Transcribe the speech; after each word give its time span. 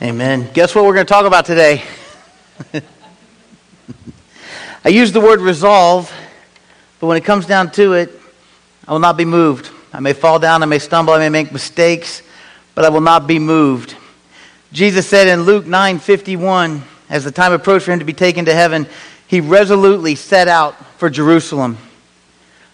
Amen. 0.00 0.48
Guess 0.54 0.76
what 0.76 0.84
we're 0.84 0.94
going 0.94 1.06
to 1.06 1.12
talk 1.12 1.26
about 1.26 1.44
today? 1.44 1.82
I 4.84 4.90
use 4.90 5.10
the 5.10 5.18
word 5.18 5.40
resolve, 5.40 6.12
but 7.00 7.08
when 7.08 7.16
it 7.16 7.24
comes 7.24 7.46
down 7.46 7.72
to 7.72 7.94
it, 7.94 8.12
I 8.86 8.92
will 8.92 9.00
not 9.00 9.16
be 9.16 9.24
moved. 9.24 9.70
I 9.92 9.98
may 9.98 10.12
fall 10.12 10.38
down, 10.38 10.62
I 10.62 10.66
may 10.66 10.78
stumble, 10.78 11.14
I 11.14 11.18
may 11.18 11.30
make 11.30 11.50
mistakes, 11.50 12.22
but 12.76 12.84
I 12.84 12.90
will 12.90 13.00
not 13.00 13.26
be 13.26 13.40
moved. 13.40 13.96
Jesus 14.72 15.08
said 15.08 15.26
in 15.26 15.42
Luke 15.42 15.64
9:51, 15.64 16.82
as 17.10 17.24
the 17.24 17.32
time 17.32 17.52
approached 17.52 17.86
for 17.86 17.90
him 17.90 17.98
to 17.98 18.04
be 18.04 18.12
taken 18.12 18.44
to 18.44 18.54
heaven, 18.54 18.86
he 19.26 19.40
resolutely 19.40 20.14
set 20.14 20.46
out 20.46 20.76
for 20.98 21.10
Jerusalem. 21.10 21.76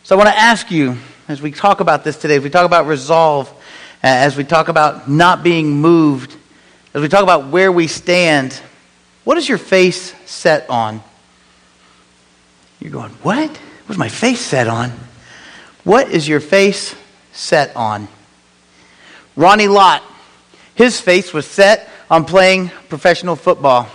So 0.02 0.14
I 0.14 0.18
want 0.18 0.28
to 0.28 0.38
ask 0.38 0.70
you, 0.70 0.98
as 1.26 1.40
we 1.40 1.52
talk 1.52 1.80
about 1.80 2.04
this 2.04 2.18
today, 2.18 2.36
as 2.36 2.42
we 2.42 2.50
talk 2.50 2.66
about 2.66 2.86
resolve, 2.86 3.50
as 4.02 4.36
we 4.36 4.44
talk 4.44 4.68
about 4.68 5.08
not 5.08 5.42
being 5.42 5.70
moved, 5.80 6.36
as 6.94 7.02
we 7.02 7.08
talk 7.08 7.24
about 7.24 7.48
where 7.48 7.72
we 7.72 7.88
stand, 7.88 8.58
what 9.24 9.36
is 9.36 9.48
your 9.48 9.58
face 9.58 10.14
set 10.26 10.70
on? 10.70 11.02
You're 12.80 12.92
going, 12.92 13.10
what? 13.22 13.50
What's 13.86 13.98
my 13.98 14.08
face 14.08 14.40
set 14.40 14.68
on? 14.68 14.92
What 15.82 16.08
is 16.10 16.28
your 16.28 16.38
face 16.38 16.94
set 17.32 17.74
on? 17.74 18.06
Ronnie 19.34 19.66
Lott, 19.66 20.04
his 20.76 21.00
face 21.00 21.32
was 21.32 21.46
set 21.46 21.88
on 22.08 22.24
playing 22.24 22.68
professional 22.88 23.34
football. 23.34 23.88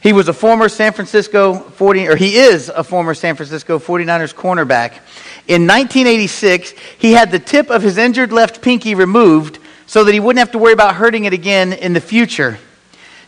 He 0.00 0.12
was 0.12 0.28
a 0.28 0.32
former 0.32 0.68
San 0.68 0.92
Francisco 0.92 1.54
40, 1.54 2.06
or 2.06 2.14
he 2.14 2.36
is 2.36 2.68
a 2.68 2.84
former 2.84 3.14
San 3.14 3.34
Francisco 3.34 3.80
49ers 3.80 4.32
cornerback. 4.32 5.00
In 5.48 5.66
1986, 5.66 6.74
he 6.96 7.12
had 7.12 7.32
the 7.32 7.40
tip 7.40 7.70
of 7.70 7.82
his 7.82 7.98
injured 7.98 8.30
left 8.30 8.62
pinky 8.62 8.94
removed 8.94 9.58
so 9.86 10.04
that 10.04 10.12
he 10.12 10.20
wouldn't 10.20 10.40
have 10.40 10.52
to 10.52 10.58
worry 10.58 10.72
about 10.72 10.96
hurting 10.96 11.24
it 11.24 11.32
again 11.32 11.72
in 11.72 11.92
the 11.92 12.00
future. 12.00 12.58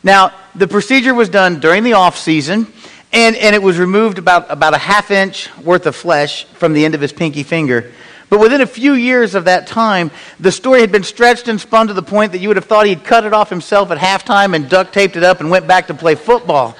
Now, 0.02 0.32
the 0.54 0.68
procedure 0.68 1.14
was 1.14 1.28
done 1.28 1.60
during 1.60 1.82
the 1.84 1.95
off 1.95 2.16
season, 2.18 2.66
and, 3.12 3.37
and 3.37 3.54
it 3.54 3.62
was 3.62 3.78
removed 3.78 4.18
about, 4.18 4.50
about 4.50 4.74
a 4.74 4.78
half 4.78 5.10
inch 5.10 5.54
worth 5.59 5.87
of 5.87 5.96
flesh 5.96 6.45
from 6.45 6.73
the 6.73 6.84
end 6.84 6.95
of 6.95 7.00
his 7.00 7.12
pinky 7.12 7.42
finger. 7.42 7.92
But 8.30 8.40
within 8.40 8.60
a 8.60 8.66
few 8.66 8.92
years 8.92 9.34
of 9.34 9.46
that 9.46 9.66
time, 9.66 10.10
the 10.38 10.52
story 10.52 10.80
had 10.80 10.92
been 10.92 11.02
stretched 11.02 11.48
and 11.48 11.59
spun 11.60 11.87
to 11.88 11.95
the 11.95 12.02
point 12.02 12.32
that 12.32 12.38
you 12.38 12.48
would 12.48 12.59
have 12.59 12.66
thought 12.66 12.87
he'd 12.87 13.04
cut 13.04 13.24
it 13.24 13.32
off 13.32 13.48
himself 13.48 13.90
at 13.90 13.98
halftime 13.98 14.54
and 14.54 14.68
duct 14.68 14.93
taped 14.93 15.16
it 15.16 15.22
up 15.22 15.40
and 15.40 15.50
went 15.50 15.66
back 15.66 15.87
to 15.87 15.95
play 15.95 16.15
football. 16.15 16.76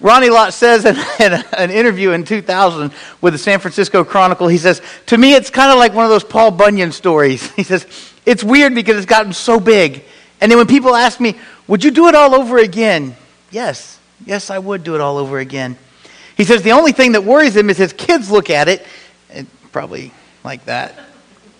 Ronnie 0.00 0.30
Lott 0.30 0.52
says 0.52 0.84
in, 0.84 0.96
in, 1.20 1.32
an 1.56 1.70
interview 1.70 2.10
in 2.12 2.24
2000 2.24 2.92
with 3.20 3.32
the 3.32 3.38
San 3.38 3.60
Francisco 3.60 4.04
Chronicle, 4.04 4.48
he 4.48 4.58
says, 4.58 4.82
To 5.06 5.18
me, 5.18 5.34
it's 5.34 5.50
kind 5.50 5.70
of 5.70 5.78
like 5.78 5.94
one 5.94 6.04
of 6.04 6.10
those 6.10 6.24
Paul 6.24 6.50
Bunyan 6.50 6.92
stories. 6.92 7.50
He 7.56 7.62
says, 7.62 7.86
It's 8.24 8.44
weird 8.44 8.74
because 8.74 8.96
it's 8.96 9.06
gotten 9.06 9.32
so 9.32 9.58
big. 9.58 10.04
And 10.40 10.50
then 10.50 10.58
when 10.58 10.66
people 10.66 10.94
ask 10.94 11.20
me, 11.20 11.36
Would 11.66 11.82
you 11.84 11.90
do 11.90 12.08
it 12.08 12.14
all 12.14 12.34
over 12.34 12.58
again? 12.58 13.16
Yes, 13.50 13.98
yes, 14.24 14.50
I 14.50 14.58
would 14.58 14.84
do 14.84 14.94
it 14.94 15.00
all 15.00 15.16
over 15.18 15.38
again. 15.38 15.76
He 16.36 16.44
says, 16.44 16.62
The 16.62 16.72
only 16.72 16.92
thing 16.92 17.12
that 17.12 17.24
worries 17.24 17.56
him 17.56 17.70
is 17.70 17.78
his 17.78 17.92
kids 17.92 18.30
look 18.30 18.50
at 18.50 18.68
it, 18.68 18.84
and 19.30 19.46
probably 19.72 20.12
like 20.44 20.66
that. 20.66 20.94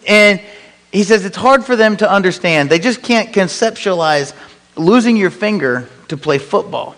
And 0.06 0.40
he 0.92 1.04
says, 1.04 1.24
It's 1.24 1.36
hard 1.36 1.64
for 1.64 1.74
them 1.74 1.96
to 1.98 2.10
understand. 2.10 2.68
They 2.68 2.78
just 2.78 3.02
can't 3.02 3.32
conceptualize 3.32 4.34
losing 4.76 5.16
your 5.16 5.30
finger 5.30 5.88
to 6.08 6.18
play 6.18 6.36
football. 6.36 6.96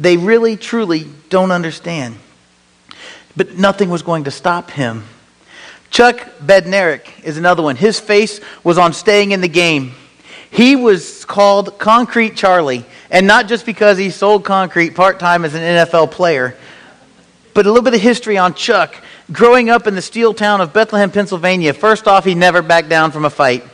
They 0.00 0.16
really, 0.16 0.56
truly 0.56 1.06
don't 1.28 1.52
understand. 1.52 2.16
But 3.36 3.58
nothing 3.58 3.90
was 3.90 4.02
going 4.02 4.24
to 4.24 4.30
stop 4.30 4.70
him. 4.70 5.04
Chuck 5.90 6.26
Bednarik 6.42 7.22
is 7.22 7.36
another 7.36 7.62
one. 7.62 7.76
His 7.76 8.00
face 8.00 8.40
was 8.64 8.78
on 8.78 8.94
staying 8.94 9.32
in 9.32 9.42
the 9.42 9.48
game. 9.48 9.92
He 10.50 10.74
was 10.74 11.26
called 11.26 11.78
Concrete 11.78 12.34
Charlie, 12.34 12.86
and 13.10 13.26
not 13.26 13.46
just 13.46 13.66
because 13.66 13.98
he 13.98 14.08
sold 14.08 14.42
concrete 14.42 14.94
part 14.94 15.20
time 15.20 15.44
as 15.44 15.54
an 15.54 15.60
NFL 15.60 16.10
player, 16.10 16.56
but 17.52 17.66
a 17.66 17.68
little 17.68 17.84
bit 17.84 17.94
of 17.94 18.00
history 18.00 18.38
on 18.38 18.54
Chuck. 18.54 18.96
Growing 19.30 19.68
up 19.68 19.86
in 19.86 19.94
the 19.94 20.02
steel 20.02 20.32
town 20.32 20.60
of 20.60 20.72
Bethlehem, 20.72 21.10
Pennsylvania, 21.10 21.74
first 21.74 22.08
off, 22.08 22.24
he 22.24 22.34
never 22.34 22.62
backed 22.62 22.88
down 22.88 23.12
from 23.12 23.24
a 23.24 23.30
fight. 23.30 23.64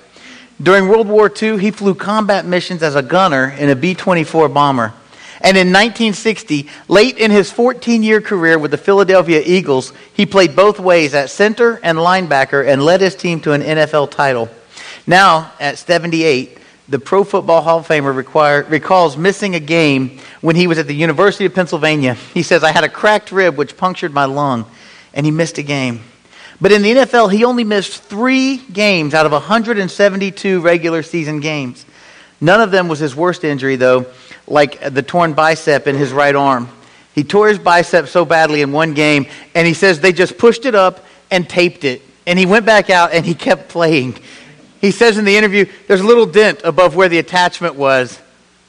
During 0.60 0.88
World 0.88 1.06
War 1.06 1.30
II, 1.30 1.58
he 1.58 1.70
flew 1.70 1.94
combat 1.94 2.44
missions 2.44 2.82
as 2.82 2.96
a 2.96 3.02
gunner 3.02 3.50
in 3.50 3.70
a 3.70 3.76
B 3.76 3.94
24 3.94 4.48
bomber. 4.48 4.92
And 5.40 5.56
in 5.56 5.68
1960, 5.68 6.68
late 6.88 7.18
in 7.18 7.30
his 7.30 7.52
14 7.52 8.02
year 8.02 8.20
career 8.20 8.58
with 8.58 8.70
the 8.70 8.78
Philadelphia 8.78 9.42
Eagles, 9.44 9.92
he 10.14 10.24
played 10.24 10.56
both 10.56 10.80
ways 10.80 11.14
at 11.14 11.30
center 11.30 11.78
and 11.82 11.98
linebacker 11.98 12.66
and 12.66 12.82
led 12.82 13.00
his 13.00 13.14
team 13.14 13.40
to 13.40 13.52
an 13.52 13.62
NFL 13.62 14.10
title. 14.10 14.48
Now, 15.06 15.52
at 15.60 15.78
78, 15.78 16.58
the 16.88 16.98
Pro 16.98 17.24
Football 17.24 17.62
Hall 17.62 17.78
of 17.78 17.88
Famer 17.88 18.14
require, 18.14 18.62
recalls 18.62 19.16
missing 19.16 19.54
a 19.54 19.60
game 19.60 20.18
when 20.40 20.56
he 20.56 20.66
was 20.66 20.78
at 20.78 20.86
the 20.86 20.94
University 20.94 21.44
of 21.44 21.54
Pennsylvania. 21.54 22.14
He 22.14 22.42
says, 22.42 22.64
I 22.64 22.72
had 22.72 22.84
a 22.84 22.88
cracked 22.88 23.32
rib 23.32 23.56
which 23.56 23.76
punctured 23.76 24.14
my 24.14 24.24
lung, 24.24 24.64
and 25.12 25.26
he 25.26 25.32
missed 25.32 25.58
a 25.58 25.62
game. 25.62 26.00
But 26.60 26.72
in 26.72 26.82
the 26.82 26.92
NFL, 26.94 27.32
he 27.32 27.44
only 27.44 27.64
missed 27.64 28.02
three 28.02 28.56
games 28.56 29.14
out 29.14 29.26
of 29.26 29.32
172 29.32 30.60
regular 30.60 31.02
season 31.02 31.40
games. 31.40 31.84
None 32.40 32.60
of 32.60 32.70
them 32.70 32.88
was 32.88 32.98
his 32.98 33.14
worst 33.14 33.44
injury, 33.44 33.76
though 33.76 34.06
like 34.46 34.80
the 34.92 35.02
torn 35.02 35.32
bicep 35.32 35.86
in 35.86 35.96
his 35.96 36.12
right 36.12 36.34
arm. 36.34 36.68
He 37.14 37.24
tore 37.24 37.48
his 37.48 37.58
bicep 37.58 38.08
so 38.08 38.24
badly 38.24 38.60
in 38.60 38.72
one 38.72 38.94
game, 38.94 39.26
and 39.54 39.66
he 39.66 39.74
says 39.74 40.00
they 40.00 40.12
just 40.12 40.36
pushed 40.36 40.66
it 40.66 40.74
up 40.74 41.04
and 41.30 41.48
taped 41.48 41.84
it. 41.84 42.02
And 42.26 42.38
he 42.38 42.46
went 42.46 42.66
back 42.66 42.90
out 42.90 43.12
and 43.12 43.24
he 43.24 43.34
kept 43.34 43.68
playing. 43.68 44.18
He 44.80 44.90
says 44.90 45.16
in 45.16 45.24
the 45.24 45.36
interview, 45.36 45.66
there's 45.88 46.00
a 46.00 46.06
little 46.06 46.26
dent 46.26 46.60
above 46.64 46.94
where 46.94 47.08
the 47.08 47.18
attachment 47.18 47.76
was. 47.76 48.20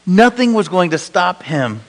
Nothing 0.06 0.54
was 0.54 0.70
going 0.70 0.92
to 0.92 0.98
stop 0.98 1.44
him. 1.44 1.82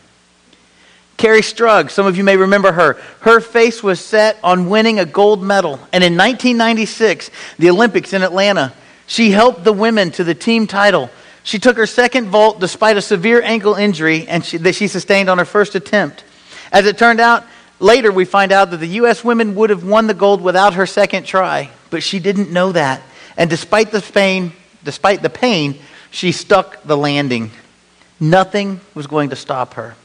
Kerri 1.18 1.40
Strug, 1.40 1.90
some 1.90 2.06
of 2.06 2.16
you 2.16 2.24
may 2.24 2.36
remember 2.36 2.72
her. 2.72 2.94
Her 3.20 3.40
face 3.40 3.82
was 3.82 4.00
set 4.00 4.38
on 4.42 4.70
winning 4.70 4.98
a 4.98 5.04
gold 5.04 5.42
medal. 5.42 5.74
And 5.92 6.04
in 6.04 6.16
1996, 6.16 7.30
the 7.58 7.70
Olympics 7.70 8.12
in 8.12 8.22
Atlanta, 8.22 8.72
she 9.06 9.30
helped 9.30 9.64
the 9.64 9.72
women 9.72 10.10
to 10.12 10.24
the 10.24 10.34
team 10.34 10.66
title. 10.66 11.10
She 11.48 11.58
took 11.58 11.78
her 11.78 11.86
second 11.86 12.26
vault 12.26 12.60
despite 12.60 12.98
a 12.98 13.00
severe 13.00 13.40
ankle 13.40 13.74
injury 13.74 14.28
and 14.28 14.44
she, 14.44 14.58
that 14.58 14.74
she 14.74 14.86
sustained 14.86 15.30
on 15.30 15.38
her 15.38 15.46
first 15.46 15.74
attempt. 15.74 16.22
As 16.70 16.84
it 16.84 16.98
turned 16.98 17.20
out, 17.20 17.42
later 17.80 18.12
we 18.12 18.26
find 18.26 18.52
out 18.52 18.70
that 18.70 18.76
the 18.76 18.86
U.S. 19.00 19.24
women 19.24 19.54
would 19.54 19.70
have 19.70 19.82
won 19.82 20.08
the 20.08 20.12
gold 20.12 20.42
without 20.42 20.74
her 20.74 20.84
second 20.84 21.24
try, 21.24 21.70
but 21.88 22.02
she 22.02 22.18
didn't 22.18 22.50
know 22.50 22.72
that. 22.72 23.00
And 23.38 23.48
despite 23.48 23.92
the 23.92 24.02
pain, 24.02 24.52
despite 24.84 25.22
the 25.22 25.30
pain, 25.30 25.78
she 26.10 26.32
stuck 26.32 26.82
the 26.82 26.98
landing. 26.98 27.50
Nothing 28.20 28.82
was 28.94 29.06
going 29.06 29.30
to 29.30 29.36
stop 29.36 29.72
her. 29.72 29.96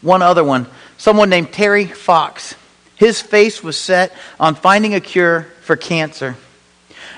One 0.00 0.20
other 0.20 0.42
one, 0.42 0.66
someone 0.98 1.30
named 1.30 1.52
Terry 1.52 1.86
Fox. 1.86 2.56
His 2.96 3.20
face 3.20 3.62
was 3.62 3.76
set 3.76 4.12
on 4.40 4.56
finding 4.56 4.94
a 4.94 5.00
cure 5.00 5.42
for 5.60 5.76
cancer. 5.76 6.36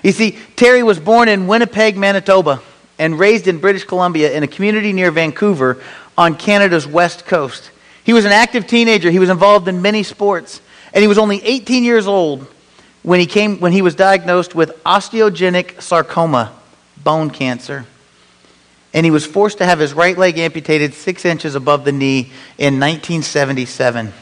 You 0.02 0.12
see, 0.12 0.38
Terry 0.54 0.82
was 0.82 1.00
born 1.00 1.30
in 1.30 1.46
Winnipeg, 1.46 1.96
Manitoba 1.96 2.60
and 2.98 3.18
raised 3.18 3.48
in 3.48 3.58
British 3.58 3.84
Columbia 3.84 4.32
in 4.32 4.42
a 4.42 4.46
community 4.46 4.92
near 4.92 5.10
Vancouver 5.10 5.82
on 6.16 6.36
Canada's 6.36 6.86
west 6.86 7.26
coast. 7.26 7.70
He 8.04 8.12
was 8.12 8.24
an 8.24 8.32
active 8.32 8.66
teenager. 8.66 9.10
He 9.10 9.18
was 9.18 9.30
involved 9.30 9.66
in 9.68 9.82
many 9.82 10.02
sports. 10.02 10.60
And 10.92 11.02
he 11.02 11.08
was 11.08 11.18
only 11.18 11.42
18 11.42 11.82
years 11.82 12.06
old 12.06 12.46
when 13.02 13.18
he, 13.18 13.26
came, 13.26 13.58
when 13.58 13.72
he 13.72 13.82
was 13.82 13.94
diagnosed 13.94 14.54
with 14.54 14.82
osteogenic 14.84 15.82
sarcoma, 15.82 16.52
bone 17.02 17.30
cancer. 17.30 17.86
And 18.92 19.04
he 19.04 19.10
was 19.10 19.26
forced 19.26 19.58
to 19.58 19.64
have 19.64 19.80
his 19.80 19.92
right 19.92 20.16
leg 20.16 20.38
amputated 20.38 20.94
six 20.94 21.24
inches 21.24 21.56
above 21.56 21.84
the 21.84 21.92
knee 21.92 22.30
in 22.58 22.78
1977. 22.78 24.12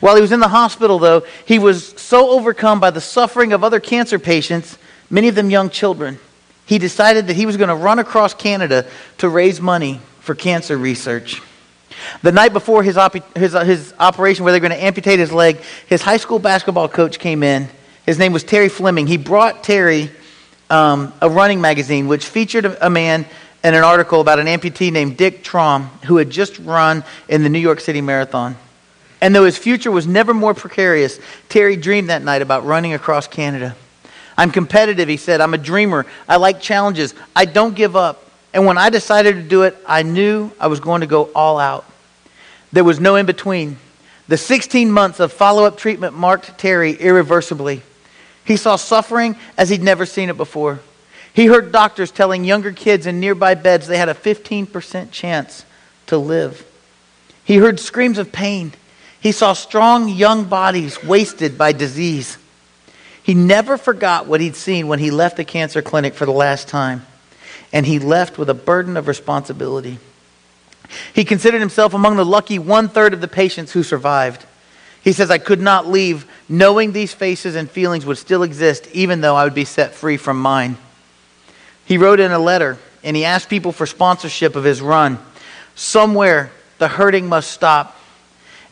While 0.00 0.16
he 0.16 0.20
was 0.20 0.32
in 0.32 0.40
the 0.40 0.48
hospital, 0.48 0.98
though, 0.98 1.24
he 1.46 1.58
was 1.58 1.88
so 2.00 2.30
overcome 2.30 2.78
by 2.78 2.90
the 2.90 3.00
suffering 3.00 3.52
of 3.52 3.64
other 3.64 3.80
cancer 3.80 4.18
patients, 4.18 4.76
many 5.08 5.28
of 5.28 5.34
them 5.34 5.50
young 5.50 5.70
children, 5.70 6.18
he 6.66 6.78
decided 6.78 7.26
that 7.26 7.34
he 7.34 7.46
was 7.46 7.56
going 7.56 7.68
to 7.68 7.74
run 7.74 7.98
across 7.98 8.34
Canada 8.34 8.86
to 9.18 9.28
raise 9.28 9.60
money 9.60 10.00
for 10.20 10.34
cancer 10.34 10.76
research. 10.76 11.42
The 12.22 12.32
night 12.32 12.52
before 12.52 12.82
his, 12.82 12.96
op- 12.96 13.36
his, 13.36 13.54
uh, 13.54 13.64
his 13.64 13.94
operation, 13.98 14.44
where 14.44 14.52
they're 14.52 14.60
going 14.60 14.72
to 14.72 14.82
amputate 14.82 15.18
his 15.18 15.32
leg, 15.32 15.58
his 15.86 16.02
high 16.02 16.16
school 16.16 16.38
basketball 16.38 16.88
coach 16.88 17.18
came 17.18 17.42
in. 17.42 17.68
His 18.06 18.18
name 18.18 18.32
was 18.32 18.44
Terry 18.44 18.68
Fleming. 18.68 19.06
He 19.06 19.16
brought 19.16 19.62
Terry 19.62 20.10
um, 20.70 21.12
a 21.20 21.28
running 21.28 21.60
magazine 21.60 22.08
which 22.08 22.24
featured 22.24 22.64
a, 22.64 22.86
a 22.86 22.90
man 22.90 23.26
in 23.62 23.74
an 23.74 23.84
article 23.84 24.20
about 24.20 24.38
an 24.38 24.46
amputee 24.46 24.90
named 24.90 25.16
Dick 25.16 25.44
Traum 25.44 25.84
who 26.06 26.16
had 26.16 26.30
just 26.30 26.58
run 26.58 27.04
in 27.28 27.42
the 27.42 27.48
New 27.48 27.60
York 27.60 27.80
City 27.80 28.00
Marathon. 28.00 28.56
And 29.20 29.34
though 29.34 29.44
his 29.44 29.56
future 29.56 29.92
was 29.92 30.06
never 30.06 30.34
more 30.34 30.52
precarious, 30.52 31.20
Terry 31.48 31.76
dreamed 31.76 32.10
that 32.10 32.22
night 32.22 32.42
about 32.42 32.64
running 32.64 32.92
across 32.92 33.28
Canada. 33.28 33.76
I'm 34.42 34.50
competitive, 34.50 35.08
he 35.08 35.18
said. 35.18 35.40
I'm 35.40 35.54
a 35.54 35.58
dreamer. 35.58 36.04
I 36.28 36.34
like 36.34 36.60
challenges. 36.60 37.14
I 37.36 37.44
don't 37.44 37.76
give 37.76 37.94
up. 37.94 38.28
And 38.52 38.66
when 38.66 38.76
I 38.76 38.90
decided 38.90 39.36
to 39.36 39.42
do 39.42 39.62
it, 39.62 39.76
I 39.86 40.02
knew 40.02 40.50
I 40.58 40.66
was 40.66 40.80
going 40.80 41.02
to 41.02 41.06
go 41.06 41.30
all 41.32 41.60
out. 41.60 41.84
There 42.72 42.82
was 42.82 42.98
no 42.98 43.14
in 43.14 43.24
between. 43.24 43.76
The 44.26 44.36
16 44.36 44.90
months 44.90 45.20
of 45.20 45.32
follow 45.32 45.64
up 45.64 45.76
treatment 45.76 46.18
marked 46.18 46.58
Terry 46.58 46.94
irreversibly. 46.94 47.82
He 48.44 48.56
saw 48.56 48.74
suffering 48.74 49.36
as 49.56 49.68
he'd 49.68 49.80
never 49.80 50.04
seen 50.04 50.28
it 50.28 50.36
before. 50.36 50.80
He 51.32 51.46
heard 51.46 51.70
doctors 51.70 52.10
telling 52.10 52.44
younger 52.44 52.72
kids 52.72 53.06
in 53.06 53.20
nearby 53.20 53.54
beds 53.54 53.86
they 53.86 53.96
had 53.96 54.08
a 54.08 54.14
15% 54.14 55.12
chance 55.12 55.64
to 56.06 56.18
live. 56.18 56.66
He 57.44 57.58
heard 57.58 57.78
screams 57.78 58.18
of 58.18 58.32
pain. 58.32 58.72
He 59.20 59.30
saw 59.30 59.52
strong 59.52 60.08
young 60.08 60.46
bodies 60.46 61.00
wasted 61.04 61.56
by 61.56 61.70
disease. 61.70 62.38
He 63.22 63.34
never 63.34 63.76
forgot 63.76 64.26
what 64.26 64.40
he'd 64.40 64.56
seen 64.56 64.88
when 64.88 64.98
he 64.98 65.10
left 65.10 65.36
the 65.36 65.44
cancer 65.44 65.82
clinic 65.82 66.14
for 66.14 66.26
the 66.26 66.32
last 66.32 66.68
time, 66.68 67.06
and 67.72 67.86
he 67.86 67.98
left 67.98 68.38
with 68.38 68.50
a 68.50 68.54
burden 68.54 68.96
of 68.96 69.06
responsibility. 69.06 69.98
He 71.14 71.24
considered 71.24 71.60
himself 71.60 71.94
among 71.94 72.16
the 72.16 72.24
lucky 72.24 72.58
one 72.58 72.88
third 72.88 73.14
of 73.14 73.20
the 73.20 73.28
patients 73.28 73.72
who 73.72 73.82
survived. 73.82 74.44
He 75.02 75.12
says, 75.12 75.30
I 75.30 75.38
could 75.38 75.60
not 75.60 75.86
leave 75.88 76.26
knowing 76.48 76.92
these 76.92 77.14
faces 77.14 77.54
and 77.54 77.70
feelings 77.70 78.04
would 78.04 78.18
still 78.18 78.42
exist, 78.42 78.88
even 78.92 79.20
though 79.20 79.36
I 79.36 79.44
would 79.44 79.54
be 79.54 79.64
set 79.64 79.94
free 79.94 80.16
from 80.16 80.40
mine. 80.40 80.76
He 81.84 81.98
wrote 81.98 82.20
in 82.20 82.32
a 82.32 82.38
letter 82.38 82.78
and 83.02 83.16
he 83.16 83.24
asked 83.24 83.48
people 83.48 83.72
for 83.72 83.86
sponsorship 83.86 84.54
of 84.54 84.64
his 84.64 84.80
run. 84.80 85.18
Somewhere 85.74 86.52
the 86.78 86.88
hurting 86.88 87.28
must 87.28 87.50
stop, 87.50 87.96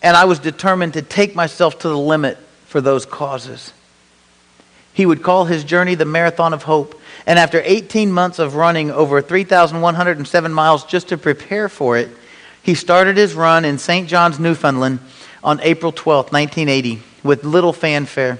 and 0.02 0.16
I 0.16 0.24
was 0.24 0.38
determined 0.38 0.94
to 0.94 1.02
take 1.02 1.34
myself 1.34 1.80
to 1.80 1.88
the 1.88 1.98
limit 1.98 2.38
for 2.66 2.80
those 2.80 3.06
causes. 3.06 3.72
He 4.92 5.06
would 5.06 5.22
call 5.22 5.44
his 5.44 5.64
journey 5.64 5.94
the 5.94 6.04
Marathon 6.04 6.52
of 6.52 6.64
Hope. 6.64 7.00
And 7.26 7.38
after 7.38 7.62
18 7.64 8.10
months 8.10 8.38
of 8.38 8.54
running 8.54 8.90
over 8.90 9.22
3,107 9.22 10.52
miles 10.52 10.84
just 10.84 11.08
to 11.08 11.18
prepare 11.18 11.68
for 11.68 11.96
it, 11.96 12.08
he 12.62 12.74
started 12.74 13.16
his 13.16 13.34
run 13.34 13.64
in 13.64 13.78
St. 13.78 14.08
John's, 14.08 14.38
Newfoundland 14.38 15.00
on 15.42 15.60
April 15.60 15.92
12, 15.92 16.32
1980, 16.32 17.02
with 17.22 17.44
little 17.44 17.72
fanfare. 17.72 18.38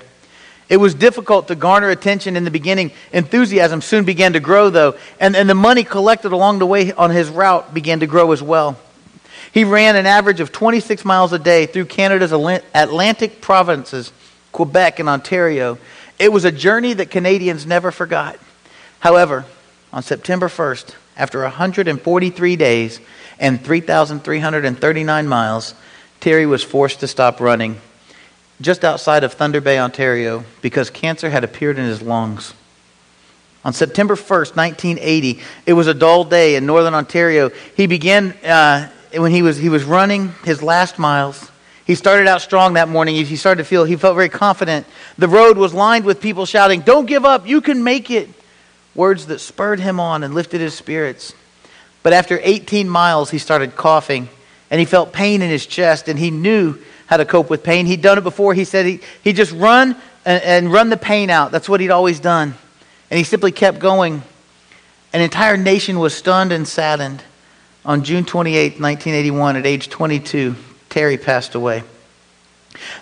It 0.69 0.77
was 0.77 0.95
difficult 0.95 1.49
to 1.49 1.57
garner 1.57 1.91
attention 1.91 2.37
in 2.37 2.45
the 2.45 2.51
beginning. 2.51 2.93
Enthusiasm 3.13 3.81
soon 3.81 4.05
began 4.05 4.35
to 4.35 4.41
grow, 4.41 4.71
though, 4.71 4.97
and, 5.19 5.35
and 5.35 5.51
the 5.51 5.55
money 5.55 5.83
collected 5.83 6.31
along 6.31 6.61
the 6.61 6.67
way 6.67 6.93
on 6.93 7.11
his 7.11 7.29
route 7.29 7.75
began 7.75 8.01
to 8.01 8.07
grow 8.07 8.31
as 8.31 8.43
well. 8.43 8.79
He 9.53 9.65
ran 9.65 9.97
an 9.97 10.07
average 10.07 10.39
of 10.39 10.53
26 10.53 11.05
miles 11.05 11.33
a 11.33 11.39
day 11.41 11.67
through 11.67 11.87
Canada's 11.87 12.31
Atlantic 12.33 13.41
provinces, 13.41 14.13
Quebec 14.53 15.01
and 15.01 15.09
Ontario. 15.09 15.79
It 16.21 16.31
was 16.31 16.45
a 16.45 16.53
journey 16.53 16.93
that 16.93 17.11
Canadians 17.11 17.65
never 17.65 17.91
forgot. 17.91 18.39
However, 18.99 19.47
on 19.91 20.03
September 20.03 20.49
1st, 20.49 20.95
after 21.17 21.41
143 21.41 22.57
days 22.57 23.01
and 23.39 23.65
3,339 23.65 25.27
miles, 25.27 25.75
Terry 26.21 26.45
was 26.45 26.63
forced 26.63 27.01
to 27.01 27.09
stop 27.09 27.41
running 27.41 27.81
just 28.61 28.85
outside 28.85 29.25
of 29.25 29.33
Thunder 29.33 29.63
Bay, 29.63 29.79
Ontario, 29.79 30.45
because 30.61 30.91
cancer 30.91 31.31
had 31.31 31.43
appeared 31.43 31.79
in 31.79 31.87
his 31.87 32.03
lungs. 32.03 32.53
On 33.65 33.73
September 33.73 34.15
1st, 34.15 34.57
1980, 34.57 35.41
it 35.65 35.73
was 35.73 35.87
a 35.87 35.95
dull 35.95 36.25
day 36.25 36.57
in 36.57 36.67
northern 36.67 36.93
Ontario. 36.93 37.51
He 37.75 37.87
began, 37.87 38.33
uh, 38.45 38.91
when 39.15 39.33
he 39.33 39.41
was, 39.41 39.57
he 39.57 39.71
was 39.71 39.85
running 39.85 40.35
his 40.45 40.63
last 40.63 40.99
miles, 40.99 41.50
he 41.87 41.95
started 41.95 42.27
out 42.27 42.41
strong 42.41 42.75
that 42.75 42.89
morning. 42.89 43.15
He 43.15 43.37
started 43.37 43.63
to 43.63 43.69
feel, 43.69 43.85
he 43.85 43.97
felt 43.97 44.15
very 44.15 44.29
confident. 44.29 44.87
The 45.19 45.29
road 45.29 45.57
was 45.57 45.75
lined 45.75 46.05
with 46.05 46.21
people 46.21 46.47
shouting, 46.47 46.81
Don't 46.81 47.07
give 47.07 47.25
up, 47.25 47.47
you 47.47 47.61
can 47.61 47.83
make 47.83 48.11
it. 48.11 48.29
Words 48.95 49.27
that 49.27 49.39
spurred 49.39 49.81
him 49.81 50.01
on 50.01 50.23
and 50.23 50.35
lifted 50.35 50.61
his 50.61 50.75
spirits. 50.75 51.33
But 52.03 52.13
after 52.13 52.41
18 52.43 52.89
miles, 52.89 53.31
he 53.31 53.39
started 53.39 53.77
coughing 53.77 54.29
and 54.71 54.79
he 54.79 54.87
felt 54.87 55.13
pain 55.13 55.43
in 55.43 55.51
his 55.51 55.67
chest, 55.67 56.09
and 56.09 56.17
he 56.17 56.31
knew 56.31 56.79
how 57.07 57.17
to 57.17 57.25
cope 57.25 57.51
with 57.51 57.65
pain. 57.65 57.87
He'd 57.87 58.03
done 58.03 58.19
it 58.19 58.21
before. 58.23 58.55
He 58.55 58.65
said 58.65 58.87
he, 58.87 59.01
he'd 59.23 59.35
just 59.35 59.51
run 59.53 59.97
and, 60.25 60.43
and 60.43 60.73
run 60.73 60.91
the 60.91 60.97
pain 60.97 61.29
out. 61.29 61.51
That's 61.51 61.69
what 61.69 61.81
he'd 61.81 61.91
always 61.91 62.21
done. 62.21 62.55
And 63.11 63.19
he 63.19 63.25
simply 63.25 63.51
kept 63.51 63.81
going. 63.81 64.23
An 65.13 65.21
entire 65.21 65.57
nation 65.57 65.99
was 65.99 66.15
stunned 66.15 66.53
and 66.53 66.67
saddened. 66.69 67.25
On 67.85 68.05
June 68.05 68.25
28, 68.25 68.81
1981, 68.81 69.57
at 69.57 69.67
age 69.67 69.89
22, 69.89 70.55
Terry 70.91 71.17
passed 71.17 71.55
away. 71.55 71.83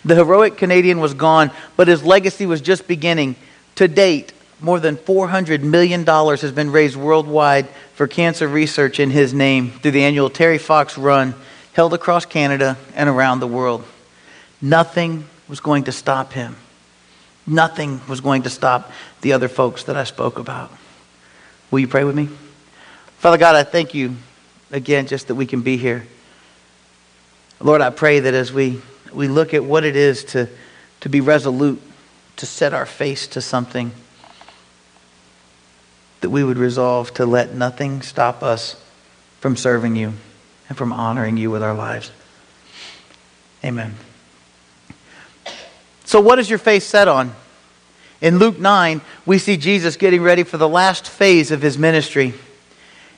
The 0.05 0.15
heroic 0.15 0.57
Canadian 0.57 1.01
was 1.01 1.15
gone, 1.15 1.51
but 1.77 1.89
his 1.89 2.05
legacy 2.05 2.47
was 2.47 2.61
just 2.61 2.87
beginning. 2.87 3.37
To 3.77 3.89
date, 3.89 4.33
more 4.61 4.81
than 4.81 4.97
$400 4.97 5.63
million 5.63 6.05
has 6.07 6.53
been 6.53 6.71
raised 6.71 6.97
worldwide 6.97 7.69
for 7.95 8.07
cancer 8.07 8.49
research 8.49 8.99
in 9.01 9.11
his 9.11 9.35
name 9.35 9.71
through 9.71 9.93
the 9.93 10.05
annual 10.05 10.31
Terry 10.31 10.59
Fox 10.59 10.97
Run 10.97 11.35
held 11.73 11.95
across 11.95 12.27
Canada 12.27 12.77
and 12.95 13.09
around 13.09 13.41
the 13.41 13.47
world. 13.47 13.85
Nothing 14.61 15.27
was 15.49 15.61
going 15.61 15.85
to 15.85 15.93
stop 15.93 16.33
him. 16.33 16.57
Nothing 17.47 18.01
was 18.09 18.21
going 18.21 18.43
to 18.43 18.51
stop 18.51 18.91
the 19.21 19.33
other 19.33 19.49
folks 19.49 19.85
that 19.85 19.97
I 19.97 20.05
spoke 20.05 20.39
about. 20.39 20.73
Will 21.71 21.79
you 21.79 21.89
pray 21.89 22.05
with 22.05 22.17
me? 22.17 22.29
Father 23.19 23.39
God, 23.39 23.55
I 23.55 23.63
thank 23.63 23.95
you 23.95 24.17
again 24.71 25.07
just 25.07 25.29
that 25.29 25.35
we 25.35 25.47
can 25.47 25.63
be 25.63 25.77
here. 25.77 26.07
Lord, 27.61 27.81
I 27.81 27.91
pray 27.91 28.21
that 28.21 28.35
as 28.35 28.53
we, 28.53 28.81
we 29.13 29.27
look 29.27 29.53
at 29.53 29.65
what 29.65 29.85
it 29.85 29.97
is 29.97 30.25
to, 30.25 30.49
to 31.01 31.09
be 31.09 31.21
resolute, 31.21 31.83
to 32.37 32.47
set 32.47 32.73
our 32.73 32.87
face 32.87 33.27
to 33.29 33.41
something, 33.41 33.91
that 36.21 36.31
we 36.31 36.45
would 36.45 36.59
resolve 36.59 37.13
to 37.15 37.27
let 37.27 37.55
nothing 37.55 38.03
stop 38.03 38.43
us 38.43 38.81
from 39.41 39.57
serving 39.57 39.97
you 39.97 40.13
and 40.69 40.79
from 40.79 40.93
honoring 40.93 41.37
you 41.37 41.51
with 41.51 41.63
our 41.63 41.75
lives. 41.75 42.13
Amen. 43.65 43.95
So, 46.05 46.21
what 46.21 46.39
is 46.39 46.49
your 46.49 46.59
face 46.59 46.85
set 46.85 47.09
on? 47.09 47.35
In 48.21 48.39
Luke 48.39 48.59
9, 48.59 49.01
we 49.27 49.39
see 49.39 49.57
Jesus 49.57 49.97
getting 49.97 50.23
ready 50.23 50.43
for 50.43 50.59
the 50.59 50.69
last 50.69 51.09
phase 51.09 51.51
of 51.51 51.63
his 51.63 51.77
ministry. 51.79 52.35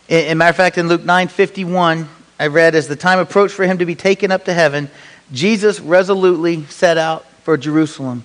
In, 0.08 0.38
matter 0.38 0.50
of 0.50 0.56
fact, 0.56 0.76
in 0.76 0.88
Luke 0.88 1.04
9 1.04 1.28
51, 1.28 2.08
I 2.40 2.48
read, 2.48 2.74
as 2.74 2.88
the 2.88 2.96
time 2.96 3.20
approached 3.20 3.54
for 3.54 3.64
him 3.64 3.78
to 3.78 3.86
be 3.86 3.94
taken 3.94 4.32
up 4.32 4.46
to 4.46 4.52
heaven, 4.52 4.90
Jesus 5.30 5.78
resolutely 5.78 6.64
set 6.64 6.98
out 6.98 7.24
for 7.44 7.56
Jerusalem. 7.56 8.24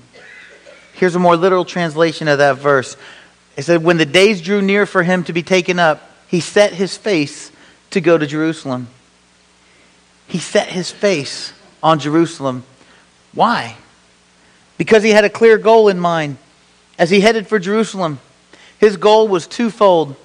Here's 0.94 1.14
a 1.14 1.20
more 1.20 1.36
literal 1.36 1.66
translation 1.66 2.28
of 2.28 2.40
that 2.40 2.58
verse. 2.58 2.98
It 3.56 3.64
said, 3.64 3.84
When 3.84 3.98
the 3.98 4.08
days 4.08 4.42
drew 4.42 4.64
near 4.64 4.88
for 4.88 5.04
him 5.04 5.24
to 5.26 5.34
be 5.34 5.44
taken 5.44 5.78
up, 5.78 6.10
he 6.28 6.40
set 6.40 6.74
his 6.74 6.98
face 6.98 7.52
to 7.92 8.02
go 8.02 8.18
to 8.18 8.26
Jerusalem 8.26 8.88
he 10.28 10.40
set 10.40 10.68
his 10.68 10.92
face 10.92 11.54
on 11.84 12.00
Jerusalem. 12.00 12.64
Why? 13.34 13.78
Because 14.78 15.04
he 15.04 15.12
had 15.12 15.26
a 15.26 15.30
clear 15.30 15.58
goal 15.58 15.88
in 15.88 16.00
mind. 16.00 16.38
As 16.98 17.10
he 17.10 17.20
headed 17.20 17.48
for 17.48 17.60
Jerusalem, 17.60 18.20
his 18.80 18.98
goal 18.98 19.28
was 19.28 19.48
twofold 19.48 20.16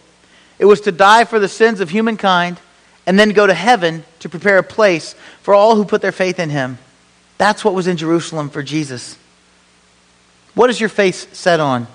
it 0.58 0.66
was 0.66 0.82
to 0.82 0.92
die 0.92 1.24
for 1.24 1.38
the 1.38 1.48
sins 1.48 1.80
of 1.80 1.88
humankind 1.88 2.60
and 3.10 3.18
then 3.18 3.30
go 3.30 3.44
to 3.44 3.54
heaven 3.54 4.04
to 4.20 4.28
prepare 4.28 4.58
a 4.58 4.62
place 4.62 5.16
for 5.42 5.52
all 5.52 5.74
who 5.74 5.84
put 5.84 6.00
their 6.00 6.12
faith 6.12 6.38
in 6.38 6.48
him. 6.48 6.78
That's 7.38 7.64
what 7.64 7.74
was 7.74 7.88
in 7.88 7.96
Jerusalem 7.96 8.50
for 8.50 8.62
Jesus. 8.62 9.18
What 10.54 10.70
is 10.70 10.78
your 10.78 10.88
face 10.88 11.26
set 11.32 11.58
on? 11.58 11.88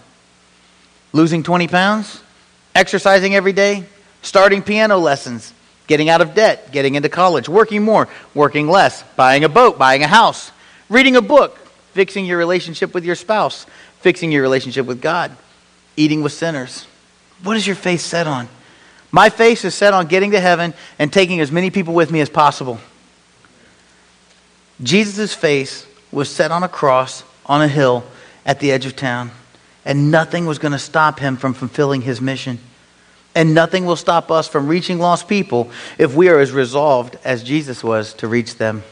Losing 1.13 1.41
20 1.41 1.69
pounds? 1.69 2.21
Exercising 2.75 3.33
every 3.33 3.53
day? 3.53 3.85
Starting 4.23 4.61
piano 4.61 4.97
lessons? 4.97 5.53
getting 5.87 6.09
out 6.09 6.19
of 6.19 6.33
debt, 6.33 6.71
getting 6.71 6.95
into 6.95 7.07
college, 7.07 7.47
working 7.47 7.83
more, 7.83 8.09
working 8.33 8.67
less, 8.67 9.03
buying 9.15 9.43
a 9.43 9.49
boat, 9.49 9.77
buying 9.77 10.01
a 10.03 10.07
house, 10.07 10.51
reading 10.89 11.15
a 11.15 11.21
book, 11.21 11.57
fixing 11.93 12.25
your 12.25 12.39
relationship 12.39 12.91
with 12.91 13.05
your 13.05 13.15
spouse, 13.15 13.67
fixing 13.99 14.31
your 14.31 14.41
relationship 14.41 14.85
with 14.85 14.99
God, 14.99 15.31
eating 15.95 16.23
with 16.23 16.33
sinners. 16.33 16.87
What 17.43 17.55
is 17.55 17.67
your 17.67 17.75
face 17.75 18.03
set 18.03 18.27
on? 18.27 18.49
My 19.15 19.29
face 19.29 19.63
is 19.63 19.73
set 19.73 19.93
on 19.93 20.07
getting 20.07 20.31
to 20.31 20.41
heaven 20.41 20.73
and 20.99 21.11
taking 21.11 21.39
as 21.39 21.49
many 21.49 21.69
people 21.69 21.93
with 21.93 22.11
me 22.11 22.19
as 22.19 22.27
possible. 22.27 22.81
Jesus' 24.83 25.33
face 25.33 25.87
was 26.11 26.27
set 26.27 26.51
on 26.51 26.63
a 26.63 26.67
cross 26.67 27.23
on 27.45 27.61
a 27.61 27.67
hill 27.69 28.03
at 28.45 28.59
the 28.59 28.73
edge 28.73 28.85
of 28.85 28.97
town, 28.97 29.31
and 29.85 30.11
nothing 30.11 30.45
was 30.45 30.59
going 30.59 30.73
to 30.73 30.77
stop 30.77 31.17
him 31.19 31.37
from 31.37 31.53
fulfilling 31.53 32.01
his 32.01 32.19
mission. 32.19 32.59
And 33.33 33.53
nothing 33.53 33.85
will 33.85 33.95
stop 33.95 34.31
us 34.31 34.49
from 34.49 34.67
reaching 34.67 34.99
lost 34.99 35.29
people 35.29 35.71
if 35.97 36.13
we 36.13 36.27
are 36.27 36.41
as 36.41 36.51
resolved 36.51 37.17
as 37.23 37.41
Jesus 37.41 37.85
was 37.85 38.13
to 38.15 38.27
reach 38.27 38.57
them. 38.57 38.83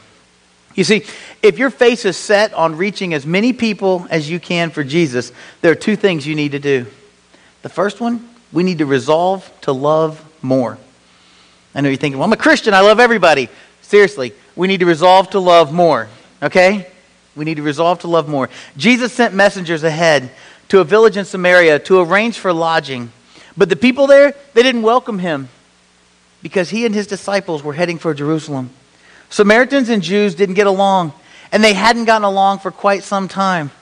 You 0.74 0.84
see, 0.84 1.04
if 1.42 1.58
your 1.58 1.68
face 1.68 2.06
is 2.06 2.16
set 2.16 2.54
on 2.54 2.78
reaching 2.78 3.12
as 3.12 3.26
many 3.26 3.52
people 3.52 4.06
as 4.08 4.30
you 4.30 4.40
can 4.40 4.70
for 4.70 4.84
Jesus, 4.84 5.32
there 5.60 5.72
are 5.72 5.74
two 5.74 5.96
things 5.96 6.26
you 6.26 6.34
need 6.34 6.52
to 6.52 6.58
do. 6.58 6.86
The 7.60 7.68
first 7.68 8.00
one, 8.00 8.26
we 8.54 8.62
need 8.62 8.78
to 8.78 8.86
resolve 8.86 9.52
to 9.62 9.72
love 9.72 10.24
more. 10.40 10.78
I 11.74 11.80
know 11.80 11.88
you're 11.88 11.98
thinking, 11.98 12.18
well, 12.18 12.26
I'm 12.26 12.32
a 12.32 12.36
Christian, 12.36 12.72
I 12.72 12.80
love 12.80 13.00
everybody. 13.00 13.48
Seriously, 13.82 14.32
we 14.54 14.68
need 14.68 14.80
to 14.80 14.86
resolve 14.86 15.30
to 15.30 15.40
love 15.40 15.72
more, 15.72 16.08
okay? 16.40 16.86
We 17.34 17.44
need 17.44 17.56
to 17.56 17.62
resolve 17.62 17.98
to 18.00 18.08
love 18.08 18.28
more. 18.28 18.48
Jesus 18.76 19.12
sent 19.12 19.34
messengers 19.34 19.82
ahead 19.82 20.30
to 20.68 20.78
a 20.78 20.84
village 20.84 21.16
in 21.16 21.24
Samaria 21.24 21.80
to 21.80 22.00
arrange 22.00 22.38
for 22.38 22.52
lodging. 22.52 23.10
But 23.56 23.68
the 23.68 23.76
people 23.76 24.06
there, 24.06 24.34
they 24.54 24.62
didn't 24.62 24.82
welcome 24.82 25.18
him 25.18 25.48
because 26.40 26.70
he 26.70 26.86
and 26.86 26.94
his 26.94 27.08
disciples 27.08 27.62
were 27.64 27.72
heading 27.72 27.98
for 27.98 28.14
Jerusalem. 28.14 28.70
Samaritans 29.30 29.88
and 29.88 30.00
Jews 30.00 30.36
didn't 30.36 30.54
get 30.54 30.68
along, 30.68 31.12
and 31.50 31.62
they 31.62 31.72
hadn't 31.72 32.04
gotten 32.04 32.24
along 32.24 32.60
for 32.60 32.70
quite 32.70 33.02
some 33.02 33.26
time. 33.26 33.72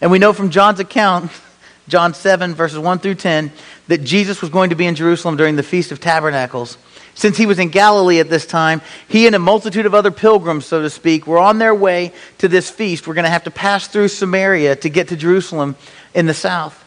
And 0.00 0.12
we 0.12 0.20
know 0.20 0.32
from 0.32 0.50
John's 0.50 0.78
account, 0.78 1.32
John 1.92 2.14
7, 2.14 2.54
verses 2.54 2.78
1 2.78 3.00
through 3.00 3.16
10, 3.16 3.52
that 3.88 4.02
Jesus 4.02 4.40
was 4.40 4.48
going 4.48 4.70
to 4.70 4.76
be 4.76 4.86
in 4.86 4.94
Jerusalem 4.94 5.36
during 5.36 5.56
the 5.56 5.62
Feast 5.62 5.92
of 5.92 6.00
Tabernacles. 6.00 6.78
Since 7.14 7.36
he 7.36 7.44
was 7.44 7.58
in 7.58 7.68
Galilee 7.68 8.18
at 8.18 8.30
this 8.30 8.46
time, 8.46 8.80
he 9.08 9.26
and 9.26 9.36
a 9.36 9.38
multitude 9.38 9.84
of 9.84 9.94
other 9.94 10.10
pilgrims, 10.10 10.64
so 10.64 10.80
to 10.80 10.88
speak, 10.88 11.26
were 11.26 11.36
on 11.36 11.58
their 11.58 11.74
way 11.74 12.14
to 12.38 12.48
this 12.48 12.70
feast. 12.70 13.06
We're 13.06 13.12
going 13.12 13.26
to 13.26 13.30
have 13.30 13.44
to 13.44 13.50
pass 13.50 13.88
through 13.88 14.08
Samaria 14.08 14.76
to 14.76 14.88
get 14.88 15.08
to 15.08 15.16
Jerusalem 15.16 15.76
in 16.14 16.24
the 16.24 16.32
south. 16.32 16.82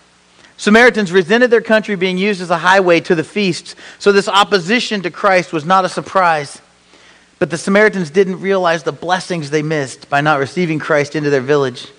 Samaritans 0.58 1.12
resented 1.12 1.52
their 1.52 1.62
country 1.62 1.96
being 1.96 2.18
used 2.18 2.42
as 2.42 2.50
a 2.50 2.58
highway 2.58 3.00
to 3.02 3.14
the 3.14 3.24
feasts, 3.24 3.76
so 4.00 4.12
this 4.12 4.28
opposition 4.28 5.04
to 5.04 5.12
Christ 5.12 5.54
was 5.54 5.66
not 5.66 5.86
a 5.86 5.90
surprise. 5.90 6.60
But 7.38 7.52
the 7.52 7.60
Samaritans 7.60 8.10
didn't 8.10 8.42
realize 8.42 8.82
the 8.82 8.92
blessings 8.92 9.52
they 9.52 9.62
missed 9.62 10.10
by 10.10 10.22
not 10.22 10.40
receiving 10.40 10.80
Christ 10.80 11.16
into 11.16 11.30
their 11.30 11.42
village. 11.42 11.90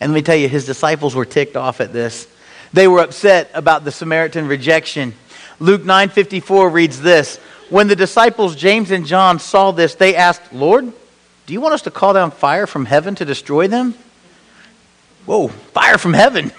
And 0.00 0.12
let 0.12 0.14
me 0.14 0.22
tell 0.22 0.36
you, 0.36 0.48
his 0.48 0.66
disciples 0.66 1.16
were 1.16 1.24
ticked 1.24 1.56
off 1.56 1.80
at 1.80 1.92
this. 1.92 2.28
They 2.74 2.88
were 2.88 2.98
upset 2.98 3.52
about 3.54 3.84
the 3.84 3.92
Samaritan 3.92 4.48
rejection. 4.48 5.14
Luke 5.60 5.82
9:54 5.84 6.72
reads 6.72 7.00
this, 7.00 7.36
when 7.70 7.86
the 7.86 7.94
disciples 7.94 8.56
James 8.56 8.90
and 8.90 9.06
John 9.06 9.38
saw 9.38 9.70
this, 9.70 9.94
they 9.94 10.16
asked, 10.16 10.52
"Lord, 10.52 10.92
do 11.46 11.52
you 11.52 11.60
want 11.60 11.74
us 11.74 11.82
to 11.82 11.92
call 11.92 12.14
down 12.14 12.32
fire 12.32 12.66
from 12.66 12.86
heaven 12.86 13.14
to 13.14 13.24
destroy 13.24 13.68
them?" 13.68 13.94
Whoa, 15.24 15.48
fire 15.48 15.98
from 15.98 16.14
heaven. 16.14 16.50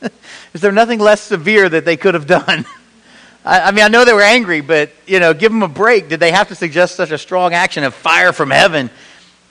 Is 0.54 0.60
there 0.60 0.70
nothing 0.70 1.00
less 1.00 1.20
severe 1.20 1.68
that 1.68 1.84
they 1.84 1.96
could 1.96 2.14
have 2.14 2.28
done? 2.28 2.64
I, 3.44 3.72
mean, 3.72 3.84
I 3.84 3.88
know 3.88 4.04
they 4.04 4.12
were 4.12 4.22
angry, 4.22 4.60
but, 4.60 4.92
you 5.06 5.18
know, 5.18 5.34
give 5.34 5.50
them 5.50 5.64
a 5.64 5.68
break. 5.68 6.08
Did 6.08 6.20
they 6.20 6.30
have 6.30 6.48
to 6.48 6.54
suggest 6.54 6.94
such 6.94 7.10
a 7.10 7.18
strong 7.18 7.52
action 7.52 7.82
of 7.82 7.94
fire 7.94 8.32
from 8.32 8.50
heaven? 8.50 8.90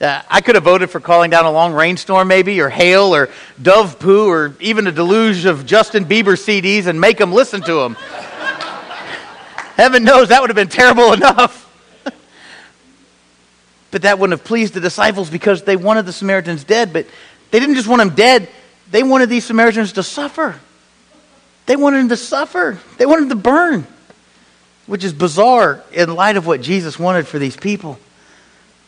Uh, 0.00 0.22
I 0.30 0.42
could 0.42 0.54
have 0.54 0.62
voted 0.62 0.90
for 0.90 1.00
calling 1.00 1.28
down 1.30 1.44
a 1.44 1.50
long 1.50 1.72
rainstorm, 1.72 2.28
maybe, 2.28 2.60
or 2.60 2.68
hail, 2.68 3.14
or 3.14 3.30
dove 3.60 3.98
poo, 3.98 4.28
or 4.28 4.54
even 4.60 4.86
a 4.86 4.92
deluge 4.92 5.44
of 5.44 5.66
Justin 5.66 6.04
Bieber 6.04 6.38
CDs 6.38 6.86
and 6.86 7.00
make 7.00 7.18
them 7.18 7.32
listen 7.32 7.60
to 7.62 7.74
them. 7.74 7.94
Heaven 9.74 10.04
knows 10.04 10.28
that 10.28 10.40
would 10.40 10.50
have 10.50 10.56
been 10.56 10.68
terrible 10.68 11.12
enough. 11.14 11.64
but 13.90 14.02
that 14.02 14.20
wouldn't 14.20 14.38
have 14.38 14.46
pleased 14.46 14.74
the 14.74 14.80
disciples 14.80 15.30
because 15.30 15.64
they 15.64 15.74
wanted 15.74 16.06
the 16.06 16.12
Samaritans 16.12 16.62
dead. 16.62 16.92
But 16.92 17.06
they 17.50 17.58
didn't 17.58 17.74
just 17.74 17.88
want 17.88 17.98
them 17.98 18.14
dead, 18.14 18.48
they 18.92 19.02
wanted 19.02 19.28
these 19.28 19.44
Samaritans 19.44 19.94
to 19.94 20.04
suffer. 20.04 20.60
They 21.66 21.74
wanted 21.74 21.98
them 21.98 22.08
to 22.10 22.16
suffer, 22.16 22.78
they 22.98 23.04
wanted 23.04 23.22
them 23.22 23.30
to 23.30 23.42
burn, 23.42 23.86
which 24.86 25.02
is 25.02 25.12
bizarre 25.12 25.82
in 25.92 26.14
light 26.14 26.36
of 26.36 26.46
what 26.46 26.62
Jesus 26.62 27.00
wanted 27.00 27.26
for 27.26 27.40
these 27.40 27.56
people. 27.56 27.98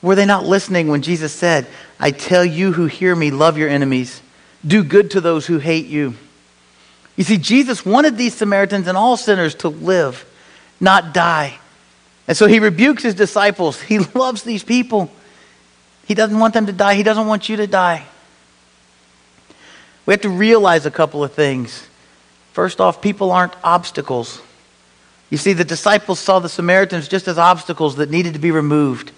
Were 0.02 0.14
they 0.14 0.24
not 0.24 0.46
listening 0.46 0.88
when 0.88 1.02
Jesus 1.02 1.32
said, 1.32 1.66
I 1.98 2.10
tell 2.10 2.44
you 2.44 2.72
who 2.72 2.86
hear 2.86 3.14
me, 3.14 3.30
love 3.30 3.58
your 3.58 3.68
enemies, 3.68 4.22
do 4.66 4.82
good 4.82 5.10
to 5.12 5.20
those 5.20 5.46
who 5.46 5.58
hate 5.58 5.86
you? 5.86 6.14
You 7.16 7.24
see, 7.24 7.36
Jesus 7.36 7.84
wanted 7.84 8.16
these 8.16 8.34
Samaritans 8.34 8.86
and 8.86 8.96
all 8.96 9.16
sinners 9.16 9.54
to 9.56 9.68
live, 9.68 10.24
not 10.80 11.12
die. 11.12 11.58
And 12.26 12.36
so 12.36 12.46
he 12.46 12.60
rebukes 12.60 13.02
his 13.02 13.14
disciples. 13.14 13.80
He 13.80 13.98
loves 14.14 14.42
these 14.42 14.64
people. 14.64 15.10
He 16.06 16.14
doesn't 16.14 16.38
want 16.38 16.54
them 16.54 16.66
to 16.66 16.72
die. 16.72 16.94
He 16.94 17.02
doesn't 17.02 17.26
want 17.26 17.48
you 17.48 17.56
to 17.56 17.66
die. 17.66 18.04
We 20.06 20.14
have 20.14 20.22
to 20.22 20.30
realize 20.30 20.86
a 20.86 20.90
couple 20.90 21.22
of 21.22 21.32
things. 21.32 21.86
First 22.52 22.80
off, 22.80 23.02
people 23.02 23.30
aren't 23.32 23.54
obstacles. 23.62 24.40
You 25.28 25.36
see, 25.36 25.52
the 25.52 25.64
disciples 25.64 26.18
saw 26.18 26.38
the 26.38 26.48
Samaritans 26.48 27.06
just 27.06 27.28
as 27.28 27.38
obstacles 27.38 27.96
that 27.96 28.10
needed 28.10 28.32
to 28.32 28.40
be 28.40 28.50
removed. 28.50 29.12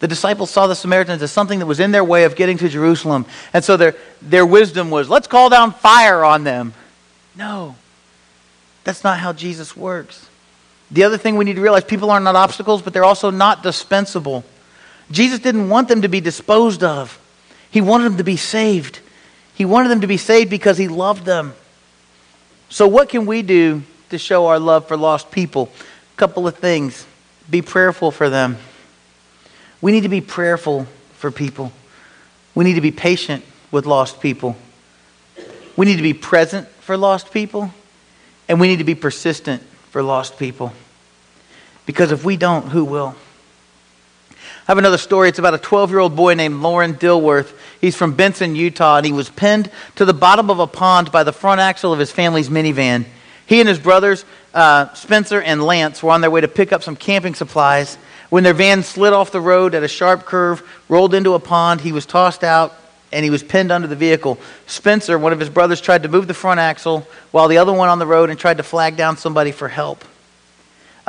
The 0.00 0.08
disciples 0.08 0.50
saw 0.50 0.66
the 0.66 0.74
Samaritans 0.74 1.22
as 1.22 1.30
something 1.30 1.58
that 1.58 1.66
was 1.66 1.78
in 1.80 1.92
their 1.92 2.04
way 2.04 2.24
of 2.24 2.34
getting 2.34 2.58
to 2.58 2.68
Jerusalem. 2.68 3.26
And 3.52 3.62
so 3.62 3.76
their, 3.76 3.94
their 4.22 4.46
wisdom 4.46 4.90
was, 4.90 5.08
let's 5.08 5.26
call 5.26 5.50
down 5.50 5.72
fire 5.72 6.24
on 6.24 6.42
them. 6.42 6.74
No, 7.36 7.76
that's 8.82 9.04
not 9.04 9.18
how 9.18 9.32
Jesus 9.32 9.76
works. 9.76 10.26
The 10.90 11.04
other 11.04 11.18
thing 11.18 11.36
we 11.36 11.44
need 11.44 11.56
to 11.56 11.62
realize 11.62 11.84
people 11.84 12.10
are 12.10 12.18
not 12.18 12.34
obstacles, 12.34 12.82
but 12.82 12.92
they're 12.92 13.04
also 13.04 13.30
not 13.30 13.62
dispensable. 13.62 14.44
Jesus 15.10 15.38
didn't 15.38 15.68
want 15.68 15.88
them 15.88 16.02
to 16.02 16.08
be 16.08 16.20
disposed 16.20 16.82
of, 16.82 17.18
He 17.70 17.80
wanted 17.80 18.04
them 18.04 18.16
to 18.16 18.24
be 18.24 18.36
saved. 18.36 19.00
He 19.60 19.66
wanted 19.66 19.90
them 19.90 20.00
to 20.00 20.06
be 20.06 20.16
saved 20.16 20.48
because 20.48 20.78
he 20.78 20.88
loved 20.88 21.26
them. 21.26 21.52
So, 22.70 22.88
what 22.88 23.10
can 23.10 23.26
we 23.26 23.42
do 23.42 23.82
to 24.08 24.16
show 24.16 24.46
our 24.46 24.58
love 24.58 24.88
for 24.88 24.96
lost 24.96 25.30
people? 25.30 25.70
A 26.14 26.16
couple 26.16 26.48
of 26.48 26.56
things. 26.56 27.04
Be 27.50 27.60
prayerful 27.60 28.10
for 28.10 28.30
them. 28.30 28.56
We 29.80 29.92
need 29.92 30.02
to 30.02 30.08
be 30.08 30.20
prayerful 30.20 30.86
for 31.14 31.30
people. 31.30 31.72
We 32.54 32.64
need 32.64 32.74
to 32.74 32.80
be 32.80 32.90
patient 32.90 33.44
with 33.70 33.86
lost 33.86 34.20
people. 34.20 34.56
We 35.76 35.86
need 35.86 35.96
to 35.96 36.02
be 36.02 36.14
present 36.14 36.68
for 36.68 36.96
lost 36.96 37.32
people. 37.32 37.72
And 38.48 38.60
we 38.60 38.68
need 38.68 38.78
to 38.78 38.84
be 38.84 38.94
persistent 38.94 39.62
for 39.90 40.02
lost 40.02 40.38
people. 40.38 40.72
Because 41.86 42.12
if 42.12 42.24
we 42.24 42.36
don't, 42.36 42.68
who 42.68 42.84
will? 42.84 43.14
I 44.40 44.72
have 44.72 44.78
another 44.78 44.98
story. 44.98 45.28
It's 45.28 45.38
about 45.38 45.54
a 45.54 45.58
12 45.58 45.90
year 45.90 45.98
old 45.98 46.14
boy 46.14 46.34
named 46.34 46.60
Lauren 46.60 46.94
Dilworth. 46.94 47.52
He's 47.80 47.96
from 47.96 48.14
Benson, 48.14 48.54
Utah, 48.54 48.98
and 48.98 49.06
he 49.06 49.12
was 49.12 49.30
pinned 49.30 49.70
to 49.96 50.04
the 50.04 50.14
bottom 50.14 50.50
of 50.50 50.60
a 50.60 50.66
pond 50.66 51.10
by 51.10 51.24
the 51.24 51.32
front 51.32 51.60
axle 51.60 51.92
of 51.92 51.98
his 51.98 52.12
family's 52.12 52.48
minivan. 52.48 53.04
He 53.46 53.58
and 53.58 53.68
his 53.68 53.80
brothers, 53.80 54.24
uh, 54.54 54.92
Spencer 54.94 55.40
and 55.40 55.62
Lance, 55.62 56.02
were 56.02 56.12
on 56.12 56.20
their 56.20 56.30
way 56.30 56.40
to 56.40 56.48
pick 56.48 56.72
up 56.72 56.84
some 56.84 56.94
camping 56.94 57.34
supplies 57.34 57.98
when 58.30 58.42
their 58.42 58.54
van 58.54 58.82
slid 58.82 59.12
off 59.12 59.30
the 59.30 59.40
road 59.40 59.74
at 59.74 59.82
a 59.82 59.88
sharp 59.88 60.24
curve, 60.24 60.62
rolled 60.88 61.14
into 61.14 61.34
a 61.34 61.38
pond. 61.38 61.82
He 61.82 61.92
was 61.92 62.06
tossed 62.06 62.42
out, 62.42 62.74
and 63.12 63.22
he 63.22 63.30
was 63.30 63.42
pinned 63.42 63.70
under 63.70 63.86
the 63.86 63.96
vehicle. 63.96 64.38
Spencer, 64.66 65.18
one 65.18 65.32
of 65.32 65.40
his 65.40 65.50
brothers, 65.50 65.80
tried 65.80 66.04
to 66.04 66.08
move 66.08 66.26
the 66.26 66.34
front 66.34 66.60
axle 66.60 67.06
while 67.30 67.48
the 67.48 67.58
other 67.58 67.72
went 67.72 67.90
on 67.90 67.98
the 67.98 68.06
road 68.06 68.30
and 68.30 68.38
tried 68.38 68.56
to 68.56 68.62
flag 68.62 68.96
down 68.96 69.16
somebody 69.16 69.52
for 69.52 69.68
help 69.68 70.04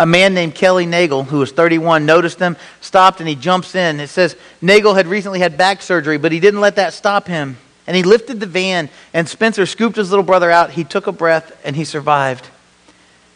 a 0.02 0.06
man 0.06 0.34
named 0.34 0.56
Kelly 0.56 0.88
Nagel, 0.88 1.24
who 1.24 1.38
was 1.38 1.52
31, 1.52 2.08
noticed 2.08 2.40
them, 2.40 2.58
stopped, 2.82 3.20
and 3.20 3.30
he 3.30 3.36
jumps 3.36 3.76
in. 3.76 4.00
It 4.00 4.08
says 4.08 4.36
Nagel 4.60 4.96
had 4.96 5.06
recently 5.06 5.40
had 5.40 5.58
back 5.58 5.84
surgery, 5.84 6.18
but 6.18 6.32
he 6.32 6.40
didn't 6.40 6.60
let 6.60 6.78
that 6.78 6.94
stop 6.94 7.28
him. 7.28 7.58
And 7.86 7.96
he 7.96 8.02
lifted 8.02 8.40
the 8.40 8.48
van, 8.48 8.90
and 9.14 9.30
Spencer 9.30 9.68
scooped 9.68 9.96
his 9.96 10.10
little 10.10 10.24
brother 10.24 10.50
out. 10.50 10.72
He 10.72 10.84
took 10.84 11.06
a 11.06 11.12
breath, 11.12 11.60
and 11.64 11.76
he 11.76 11.84
survived. 11.84 12.48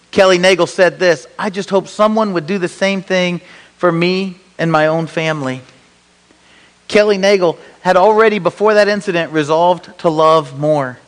Kelly 0.09 0.39
Nagel 0.39 0.65
said 0.65 0.97
this 0.97 1.27
I 1.37 1.51
just 1.51 1.69
hope 1.69 1.87
someone 1.87 2.33
would 2.33 2.47
do 2.47 2.57
the 2.57 2.67
same 2.67 3.03
thing 3.03 3.41
for 3.77 3.91
me 3.91 4.37
and 4.57 4.71
my 4.71 4.87
own 4.87 5.07
family. 5.07 5.61
Kelly 6.87 7.17
Nagel 7.17 7.57
had 7.81 7.97
already, 7.97 8.39
before 8.39 8.75
that 8.75 8.87
incident, 8.87 9.31
resolved 9.31 9.97
to 9.99 10.09
love 10.09 10.59
more. 10.59 10.99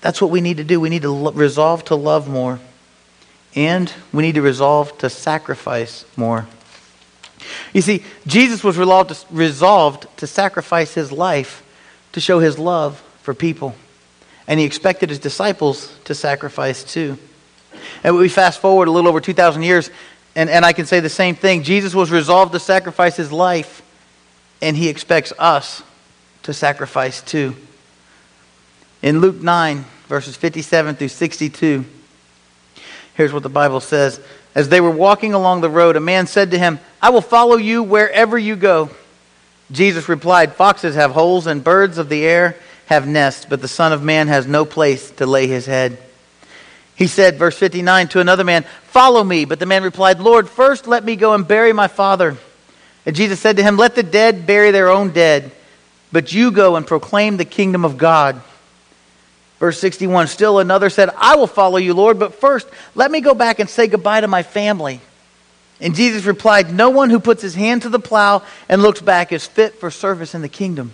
That's 0.00 0.20
what 0.20 0.30
we 0.30 0.40
need 0.40 0.56
to 0.56 0.64
do. 0.64 0.80
We 0.80 0.88
need 0.88 1.02
to 1.02 1.30
resolve 1.32 1.84
to 1.86 1.94
love 1.94 2.28
more. 2.28 2.58
And 3.54 3.92
we 4.12 4.22
need 4.22 4.36
to 4.36 4.42
resolve 4.42 4.96
to 4.98 5.10
sacrifice 5.10 6.04
more. 6.16 6.46
You 7.72 7.82
see, 7.82 8.04
Jesus 8.26 8.62
was 8.62 8.76
resolved 8.76 10.06
to 10.18 10.26
sacrifice 10.26 10.94
his 10.94 11.10
life 11.10 11.62
to 12.12 12.20
show 12.20 12.38
his 12.38 12.58
love 12.58 13.02
for 13.22 13.34
people. 13.34 13.74
And 14.46 14.58
he 14.58 14.66
expected 14.66 15.08
his 15.08 15.18
disciples 15.18 15.94
to 16.04 16.14
sacrifice 16.14 16.82
too. 16.84 17.18
And 18.02 18.16
we 18.16 18.28
fast 18.28 18.60
forward 18.60 18.88
a 18.88 18.90
little 18.90 19.08
over 19.08 19.20
2,000 19.20 19.62
years, 19.62 19.90
and, 20.34 20.48
and 20.50 20.64
I 20.64 20.72
can 20.72 20.86
say 20.86 21.00
the 21.00 21.08
same 21.08 21.34
thing. 21.34 21.62
Jesus 21.62 21.94
was 21.94 22.10
resolved 22.10 22.52
to 22.52 22.60
sacrifice 22.60 23.16
his 23.16 23.32
life, 23.32 23.82
and 24.62 24.76
he 24.76 24.88
expects 24.88 25.32
us 25.38 25.82
to 26.44 26.52
sacrifice 26.52 27.22
too. 27.22 27.56
In 29.02 29.20
Luke 29.20 29.40
9, 29.40 29.84
verses 30.08 30.36
57 30.36 30.96
through 30.96 31.08
62, 31.08 31.84
Here's 33.14 33.32
what 33.34 33.42
the 33.42 33.48
Bible 33.48 33.80
says. 33.80 34.18
As 34.54 34.70
they 34.70 34.80
were 34.80 34.90
walking 34.90 35.34
along 35.34 35.60
the 35.60 35.70
road, 35.70 35.96
a 35.96 36.00
man 36.00 36.26
said 36.26 36.52
to 36.52 36.58
him, 36.58 36.80
I 37.02 37.10
will 37.10 37.20
follow 37.20 37.56
you 37.56 37.82
wherever 37.82 38.38
you 38.38 38.56
go. 38.56 38.90
Jesus 39.70 40.08
replied, 40.08 40.54
Foxes 40.54 40.94
have 40.94 41.12
holes 41.12 41.46
and 41.46 41.62
birds 41.62 41.98
of 41.98 42.08
the 42.08 42.24
air 42.24 42.56
have 42.86 43.06
nests, 43.06 43.46
but 43.48 43.60
the 43.60 43.68
Son 43.68 43.92
of 43.92 44.02
Man 44.02 44.28
has 44.28 44.46
no 44.46 44.64
place 44.64 45.10
to 45.12 45.26
lay 45.26 45.46
his 45.46 45.66
head. 45.66 45.98
He 47.00 47.06
said, 47.06 47.38
verse 47.38 47.56
59, 47.56 48.08
to 48.08 48.20
another 48.20 48.44
man, 48.44 48.66
Follow 48.82 49.24
me. 49.24 49.46
But 49.46 49.58
the 49.58 49.64
man 49.64 49.82
replied, 49.82 50.20
Lord, 50.20 50.50
first 50.50 50.86
let 50.86 51.02
me 51.02 51.16
go 51.16 51.32
and 51.32 51.48
bury 51.48 51.72
my 51.72 51.88
father. 51.88 52.36
And 53.06 53.16
Jesus 53.16 53.40
said 53.40 53.56
to 53.56 53.62
him, 53.62 53.78
Let 53.78 53.94
the 53.94 54.02
dead 54.02 54.46
bury 54.46 54.70
their 54.70 54.90
own 54.90 55.08
dead, 55.08 55.50
but 56.12 56.34
you 56.34 56.50
go 56.50 56.76
and 56.76 56.86
proclaim 56.86 57.38
the 57.38 57.46
kingdom 57.46 57.86
of 57.86 57.96
God. 57.96 58.42
Verse 59.58 59.80
61 59.80 60.26
Still 60.26 60.58
another 60.58 60.90
said, 60.90 61.08
I 61.16 61.36
will 61.36 61.46
follow 61.46 61.78
you, 61.78 61.94
Lord, 61.94 62.18
but 62.18 62.34
first 62.34 62.68
let 62.94 63.10
me 63.10 63.22
go 63.22 63.32
back 63.32 63.60
and 63.60 63.70
say 63.70 63.86
goodbye 63.86 64.20
to 64.20 64.28
my 64.28 64.42
family. 64.42 65.00
And 65.80 65.94
Jesus 65.94 66.26
replied, 66.26 66.70
No 66.70 66.90
one 66.90 67.08
who 67.08 67.18
puts 67.18 67.40
his 67.40 67.54
hand 67.54 67.80
to 67.82 67.88
the 67.88 67.98
plow 67.98 68.42
and 68.68 68.82
looks 68.82 69.00
back 69.00 69.32
is 69.32 69.46
fit 69.46 69.80
for 69.80 69.90
service 69.90 70.34
in 70.34 70.42
the 70.42 70.50
kingdom. 70.50 70.92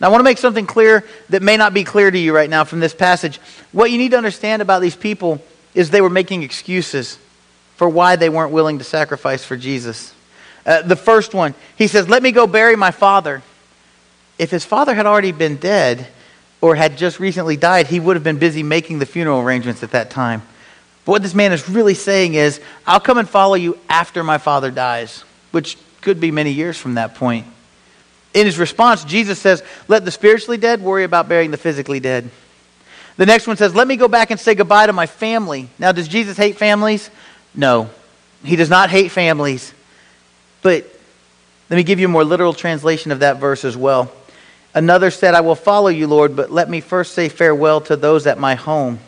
Now, 0.00 0.08
I 0.08 0.10
want 0.10 0.20
to 0.20 0.24
make 0.24 0.38
something 0.38 0.66
clear 0.66 1.04
that 1.28 1.42
may 1.42 1.56
not 1.56 1.74
be 1.74 1.84
clear 1.84 2.10
to 2.10 2.18
you 2.18 2.34
right 2.34 2.48
now 2.48 2.64
from 2.64 2.80
this 2.80 2.94
passage. 2.94 3.38
What 3.72 3.90
you 3.90 3.98
need 3.98 4.12
to 4.12 4.16
understand 4.16 4.62
about 4.62 4.80
these 4.80 4.96
people 4.96 5.42
is 5.74 5.90
they 5.90 6.00
were 6.00 6.10
making 6.10 6.42
excuses 6.42 7.18
for 7.76 7.88
why 7.88 8.16
they 8.16 8.28
weren't 8.28 8.52
willing 8.52 8.78
to 8.78 8.84
sacrifice 8.84 9.44
for 9.44 9.56
Jesus. 9.56 10.14
Uh, 10.64 10.82
the 10.82 10.96
first 10.96 11.34
one, 11.34 11.54
he 11.76 11.86
says, 11.86 12.08
Let 12.08 12.22
me 12.22 12.32
go 12.32 12.46
bury 12.46 12.76
my 12.76 12.90
father. 12.90 13.42
If 14.38 14.50
his 14.50 14.64
father 14.64 14.94
had 14.94 15.06
already 15.06 15.32
been 15.32 15.56
dead, 15.56 16.08
or 16.60 16.74
had 16.74 16.98
just 16.98 17.20
recently 17.20 17.56
died, 17.56 17.86
he 17.86 18.00
would 18.00 18.16
have 18.16 18.24
been 18.24 18.38
busy 18.38 18.62
making 18.62 18.98
the 18.98 19.06
funeral 19.06 19.40
arrangements 19.40 19.82
at 19.82 19.92
that 19.92 20.10
time. 20.10 20.42
But 21.04 21.12
what 21.12 21.22
this 21.22 21.34
man 21.34 21.52
is 21.52 21.68
really 21.68 21.94
saying 21.94 22.34
is, 22.34 22.60
I'll 22.86 23.00
come 23.00 23.18
and 23.18 23.28
follow 23.28 23.54
you 23.54 23.78
after 23.88 24.22
my 24.22 24.38
father 24.38 24.70
dies, 24.70 25.24
which 25.50 25.78
could 26.02 26.20
be 26.20 26.30
many 26.30 26.50
years 26.50 26.76
from 26.76 26.94
that 26.94 27.14
point. 27.14 27.46
In 28.32 28.46
his 28.46 28.58
response, 28.58 29.04
Jesus 29.04 29.38
says, 29.38 29.62
Let 29.88 30.04
the 30.04 30.10
spiritually 30.10 30.56
dead 30.56 30.82
worry 30.82 31.04
about 31.04 31.28
burying 31.28 31.50
the 31.50 31.56
physically 31.56 32.00
dead. 32.00 32.30
The 33.16 33.26
next 33.26 33.46
one 33.46 33.56
says, 33.56 33.74
Let 33.74 33.88
me 33.88 33.96
go 33.96 34.08
back 34.08 34.30
and 34.30 34.38
say 34.38 34.54
goodbye 34.54 34.86
to 34.86 34.92
my 34.92 35.06
family. 35.06 35.68
Now, 35.78 35.92
does 35.92 36.08
Jesus 36.08 36.36
hate 36.36 36.56
families? 36.56 37.10
No. 37.54 37.90
He 38.44 38.56
does 38.56 38.70
not 38.70 38.90
hate 38.90 39.10
families. 39.10 39.74
But 40.62 40.86
let 41.68 41.76
me 41.76 41.82
give 41.82 42.00
you 42.00 42.06
a 42.06 42.10
more 42.10 42.24
literal 42.24 42.52
translation 42.52 43.12
of 43.12 43.20
that 43.20 43.38
verse 43.38 43.64
as 43.64 43.76
well. 43.76 44.12
Another 44.74 45.10
said, 45.10 45.34
I 45.34 45.40
will 45.40 45.56
follow 45.56 45.88
you, 45.88 46.06
Lord, 46.06 46.36
but 46.36 46.50
let 46.50 46.70
me 46.70 46.80
first 46.80 47.14
say 47.14 47.28
farewell 47.28 47.80
to 47.82 47.96
those 47.96 48.26
at 48.26 48.38
my 48.38 48.54
home. 48.54 49.00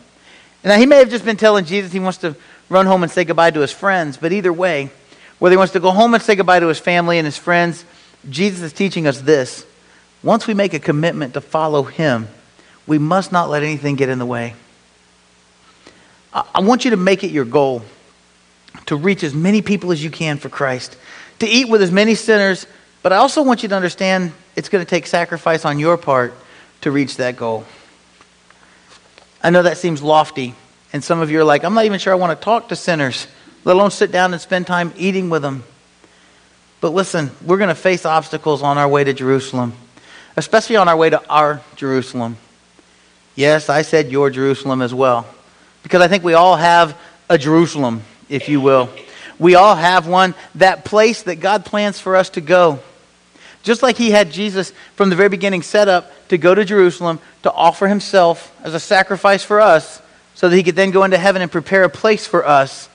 Now, 0.65 0.77
he 0.77 0.87
may 0.87 0.99
have 0.99 1.11
just 1.11 1.25
been 1.25 1.37
telling 1.37 1.65
Jesus 1.65 1.93
he 1.93 2.01
wants 2.01 2.19
to 2.19 2.37
run 2.69 2.87
home 2.87 3.03
and 3.03 3.13
say 3.13 3.25
goodbye 3.25 3.51
to 3.51 3.61
his 3.61 3.73
friends, 3.73 4.17
but 4.17 4.33
either 4.33 4.53
way, 4.53 4.91
whether 5.39 5.53
he 5.53 5.57
wants 5.57 5.73
to 5.73 5.81
go 5.81 5.91
home 5.91 6.15
and 6.15 6.23
say 6.23 6.37
goodbye 6.37 6.61
to 6.61 6.69
his 6.69 6.79
family 6.79 7.19
and 7.19 7.27
his 7.27 7.37
friends, 7.37 7.85
Jesus 8.29 8.63
is 8.63 8.73
teaching 8.73 9.07
us 9.07 9.21
this. 9.21 9.67
Once 10.23 10.47
we 10.47 10.55
make 10.55 10.75
a 10.75 10.79
commitment 10.79 11.35
to 11.35 11.41
follow 11.41 11.83
him, 11.83 12.29
we 12.87 12.99
must 12.99 13.33
not 13.33 13.51
let 13.51 13.63
anything 13.63 13.97
get 13.97 14.09
in 14.09 14.19
the 14.19 14.27
way. 14.27 14.55
I 16.33 16.61
want 16.61 16.85
you 16.85 16.93
to 16.93 16.97
make 16.97 17.25
it 17.25 17.31
your 17.31 17.45
goal 17.45 17.83
to 18.87 18.97
reach 18.97 19.23
as 19.23 19.35
many 19.35 19.61
people 19.61 19.93
as 19.93 20.03
you 20.03 20.11
can 20.11 20.39
for 20.39 20.49
Christ, 20.49 20.97
to 21.41 21.47
eat 21.47 21.69
with 21.69 21.83
as 21.83 21.91
many 21.91 22.15
sinners, 22.15 22.67
but 23.03 23.13
I 23.13 23.17
also 23.17 23.43
want 23.43 23.63
you 23.63 23.69
to 23.69 23.77
understand 23.77 24.33
it's 24.57 24.69
going 24.69 24.85
to 24.85 24.89
take 24.89 25.07
sacrifice 25.07 25.65
on 25.65 25.79
your 25.79 25.99
part 25.99 26.35
to 26.83 26.91
reach 26.91 27.17
that 27.17 27.37
goal. 27.37 27.65
I 29.43 29.51
know 29.51 29.63
that 29.63 29.77
seems 29.77 30.03
lofty, 30.03 30.55
and 30.93 31.03
some 31.03 31.21
of 31.21 31.31
you 31.31 31.41
are 31.41 31.45
like, 31.45 31.65
I'm 31.65 31.75
not 31.75 31.85
even 31.85 31.99
sure 31.99 32.13
I 32.13 32.17
want 32.17 32.39
to 32.39 32.43
talk 32.43 32.69
to 32.69 32.77
sinners, 32.77 33.27
let 33.65 33.75
alone 33.75 33.91
sit 33.91 34.11
down 34.11 34.33
and 34.33 34.41
spend 34.41 34.67
time 34.67 34.93
eating 34.97 35.29
with 35.29 35.43
them. 35.43 35.65
But 36.83 36.95
listen, 36.95 37.31
we're 37.47 37.59
going 37.59 37.69
to 37.69 37.77
face 37.77 38.05
obstacles 38.05 38.61
on 38.61 38.77
our 38.77 38.89
way 38.89 39.05
to 39.05 39.13
Jerusalem, 39.13 39.73
especially 40.37 40.75
on 40.75 40.89
our 40.89 40.97
way 40.97 41.09
to 41.11 41.25
our 41.31 41.63
Jerusalem. 41.77 42.37
Yes, 43.37 43.69
I 43.71 43.83
said 43.83 44.11
your 44.11 44.31
Jerusalem 44.31 44.83
as 44.83 44.93
well, 44.93 45.25
because 45.85 46.03
I 46.03 46.09
think 46.09 46.25
we 46.25 46.35
all 46.35 46.57
have 46.57 46.99
a 47.31 47.39
Jerusalem, 47.39 48.03
if 48.29 48.49
you 48.49 48.61
will. 48.61 48.91
We 49.39 49.55
all 49.55 49.77
have 49.77 50.09
one, 50.09 50.35
that 50.57 50.85
place 50.85 51.23
that 51.23 51.37
God 51.37 51.65
plans 51.65 52.01
for 52.01 52.17
us 52.17 52.31
to 52.31 52.41
go. 52.41 52.81
Just 53.63 53.85
like 53.85 53.97
he 53.97 54.11
had 54.11 54.33
Jesus 54.33 54.73
from 54.97 55.09
the 55.09 55.15
very 55.15 55.29
beginning 55.29 55.63
set 55.63 55.87
up 55.87 56.11
to 56.31 56.37
go 56.37 56.53
to 56.53 56.65
Jerusalem 56.65 57.21
to 57.45 57.53
offer 57.53 57.87
himself 57.87 58.53
as 58.65 58.75
a 58.75 58.81
sacrifice 58.81 59.45
for 59.45 59.61
us 59.61 60.03
so 60.35 60.49
that 60.49 60.57
he 60.57 60.65
could 60.65 60.75
then 60.75 60.91
go 60.91 61.05
into 61.05 61.17
heaven 61.17 61.43
and 61.43 61.53
prepare 61.53 61.85
a 61.85 61.89
place 61.89 62.27
for 62.27 62.45
us. 62.45 62.89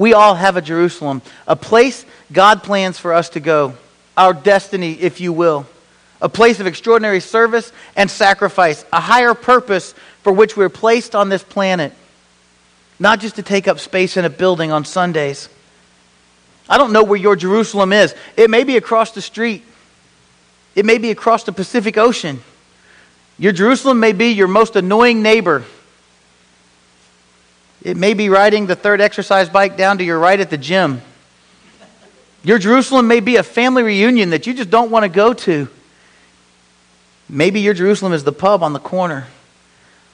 We 0.00 0.14
all 0.14 0.34
have 0.34 0.56
a 0.56 0.62
Jerusalem, 0.62 1.20
a 1.46 1.54
place 1.54 2.06
God 2.32 2.62
plans 2.62 2.98
for 2.98 3.12
us 3.12 3.28
to 3.30 3.40
go, 3.40 3.74
our 4.16 4.32
destiny, 4.32 4.94
if 4.94 5.20
you 5.20 5.30
will, 5.30 5.66
a 6.22 6.28
place 6.30 6.58
of 6.58 6.66
extraordinary 6.66 7.20
service 7.20 7.70
and 7.96 8.10
sacrifice, 8.10 8.82
a 8.94 8.98
higher 8.98 9.34
purpose 9.34 9.94
for 10.22 10.32
which 10.32 10.56
we're 10.56 10.70
placed 10.70 11.14
on 11.14 11.28
this 11.28 11.42
planet, 11.42 11.92
not 12.98 13.20
just 13.20 13.36
to 13.36 13.42
take 13.42 13.68
up 13.68 13.78
space 13.78 14.16
in 14.16 14.24
a 14.24 14.30
building 14.30 14.72
on 14.72 14.86
Sundays. 14.86 15.50
I 16.66 16.78
don't 16.78 16.94
know 16.94 17.04
where 17.04 17.20
your 17.20 17.36
Jerusalem 17.36 17.92
is. 17.92 18.14
It 18.38 18.48
may 18.48 18.64
be 18.64 18.78
across 18.78 19.10
the 19.10 19.20
street. 19.20 19.62
It 20.74 20.86
may 20.86 20.96
be 20.96 21.10
across 21.10 21.44
the 21.44 21.52
Pacific 21.52 21.98
Ocean. 21.98 22.40
Your 23.38 23.52
Jerusalem 23.52 24.00
may 24.00 24.12
be 24.12 24.28
your 24.28 24.48
most 24.48 24.76
annoying 24.76 25.20
neighbor. 25.20 25.62
It 27.82 27.96
may 27.96 28.14
be 28.14 28.28
riding 28.28 28.66
the 28.66 28.76
third 28.76 29.00
exercise 29.00 29.48
bike 29.48 29.76
down 29.76 29.98
to 29.98 30.04
your 30.04 30.18
right 30.18 30.38
at 30.38 30.50
the 30.50 30.58
gym. 30.58 31.00
Your 32.42 32.58
Jerusalem 32.58 33.06
may 33.08 33.20
be 33.20 33.36
a 33.36 33.42
family 33.42 33.82
reunion 33.82 34.30
that 34.30 34.46
you 34.46 34.54
just 34.54 34.70
don't 34.70 34.90
want 34.90 35.04
to 35.04 35.08
go 35.08 35.32
to. 35.32 35.68
Maybe 37.28 37.60
your 37.60 37.74
Jerusalem 37.74 38.12
is 38.12 38.24
the 38.24 38.32
pub 38.32 38.62
on 38.62 38.72
the 38.72 38.80
corner 38.80 39.26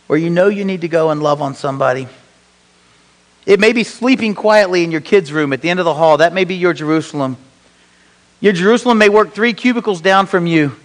where 0.07 0.18
you 0.18 0.31
know 0.31 0.48
you 0.48 0.64
need 0.64 0.83
to 0.83 0.88
go 0.88 1.11
and 1.11 1.22
love 1.22 1.42
on 1.42 1.55
somebody. 1.55 2.07
It 3.46 3.61
may 3.61 3.72
be 3.72 3.85
sleeping 3.85 4.35
quietly 4.35 4.85
in 4.85 4.90
your 4.90 5.00
kids' 5.00 5.33
room 5.33 5.52
at 5.52 5.62
the 5.62 5.70
end 5.70 5.79
of 5.79 5.85
the 5.85 5.94
hall. 5.94 6.18
That 6.18 6.33
may 6.33 6.44
be 6.44 6.57
your 6.57 6.72
Jerusalem. 6.72 7.37
Your 8.40 8.52
Jerusalem 8.52 8.98
may 8.98 9.09
work 9.09 9.33
three 9.33 9.52
cubicles 9.52 10.00
down 10.00 10.26
from 10.26 10.46
you. 10.46 10.76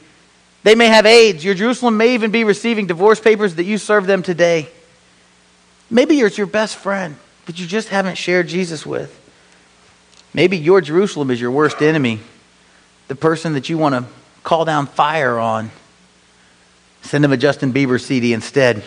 They 0.64 0.76
may 0.76 0.88
have 0.88 1.06
AIDS. 1.06 1.44
Your 1.44 1.56
Jerusalem 1.56 1.98
may 1.98 2.14
even 2.14 2.32
be 2.32 2.44
receiving 2.44 2.86
divorce 2.86 3.20
papers 3.20 3.56
that 3.56 3.64
you 3.64 3.78
serve 3.78 4.06
them 4.06 4.22
today. 4.22 4.70
Maybe 5.92 6.20
it's 6.22 6.38
your 6.38 6.48
best 6.48 6.78
friend 6.78 7.18
that 7.46 7.60
you 7.60 7.68
just 7.68 7.90
haven't 7.90 8.16
shared 8.16 8.48
Jesus 8.48 8.86
with. 8.86 9.18
Maybe 10.34 10.58
your 10.58 10.80
Jerusalem 10.80 11.30
is 11.30 11.42
your 11.42 11.52
worst 11.52 11.82
enemy, 11.82 12.22
the 13.10 13.16
person 13.16 13.54
that 13.54 13.68
you 13.68 13.78
want 13.78 13.96
to 13.96 14.06
call 14.44 14.64
down 14.64 14.88
fire 14.88 15.38
on. 15.38 15.70
Send 17.02 17.26
them 17.26 17.34
a 17.34 17.38
Justin 17.38 17.74
Bieber 17.74 18.00
CD 18.00 18.32
instead. 18.32 18.84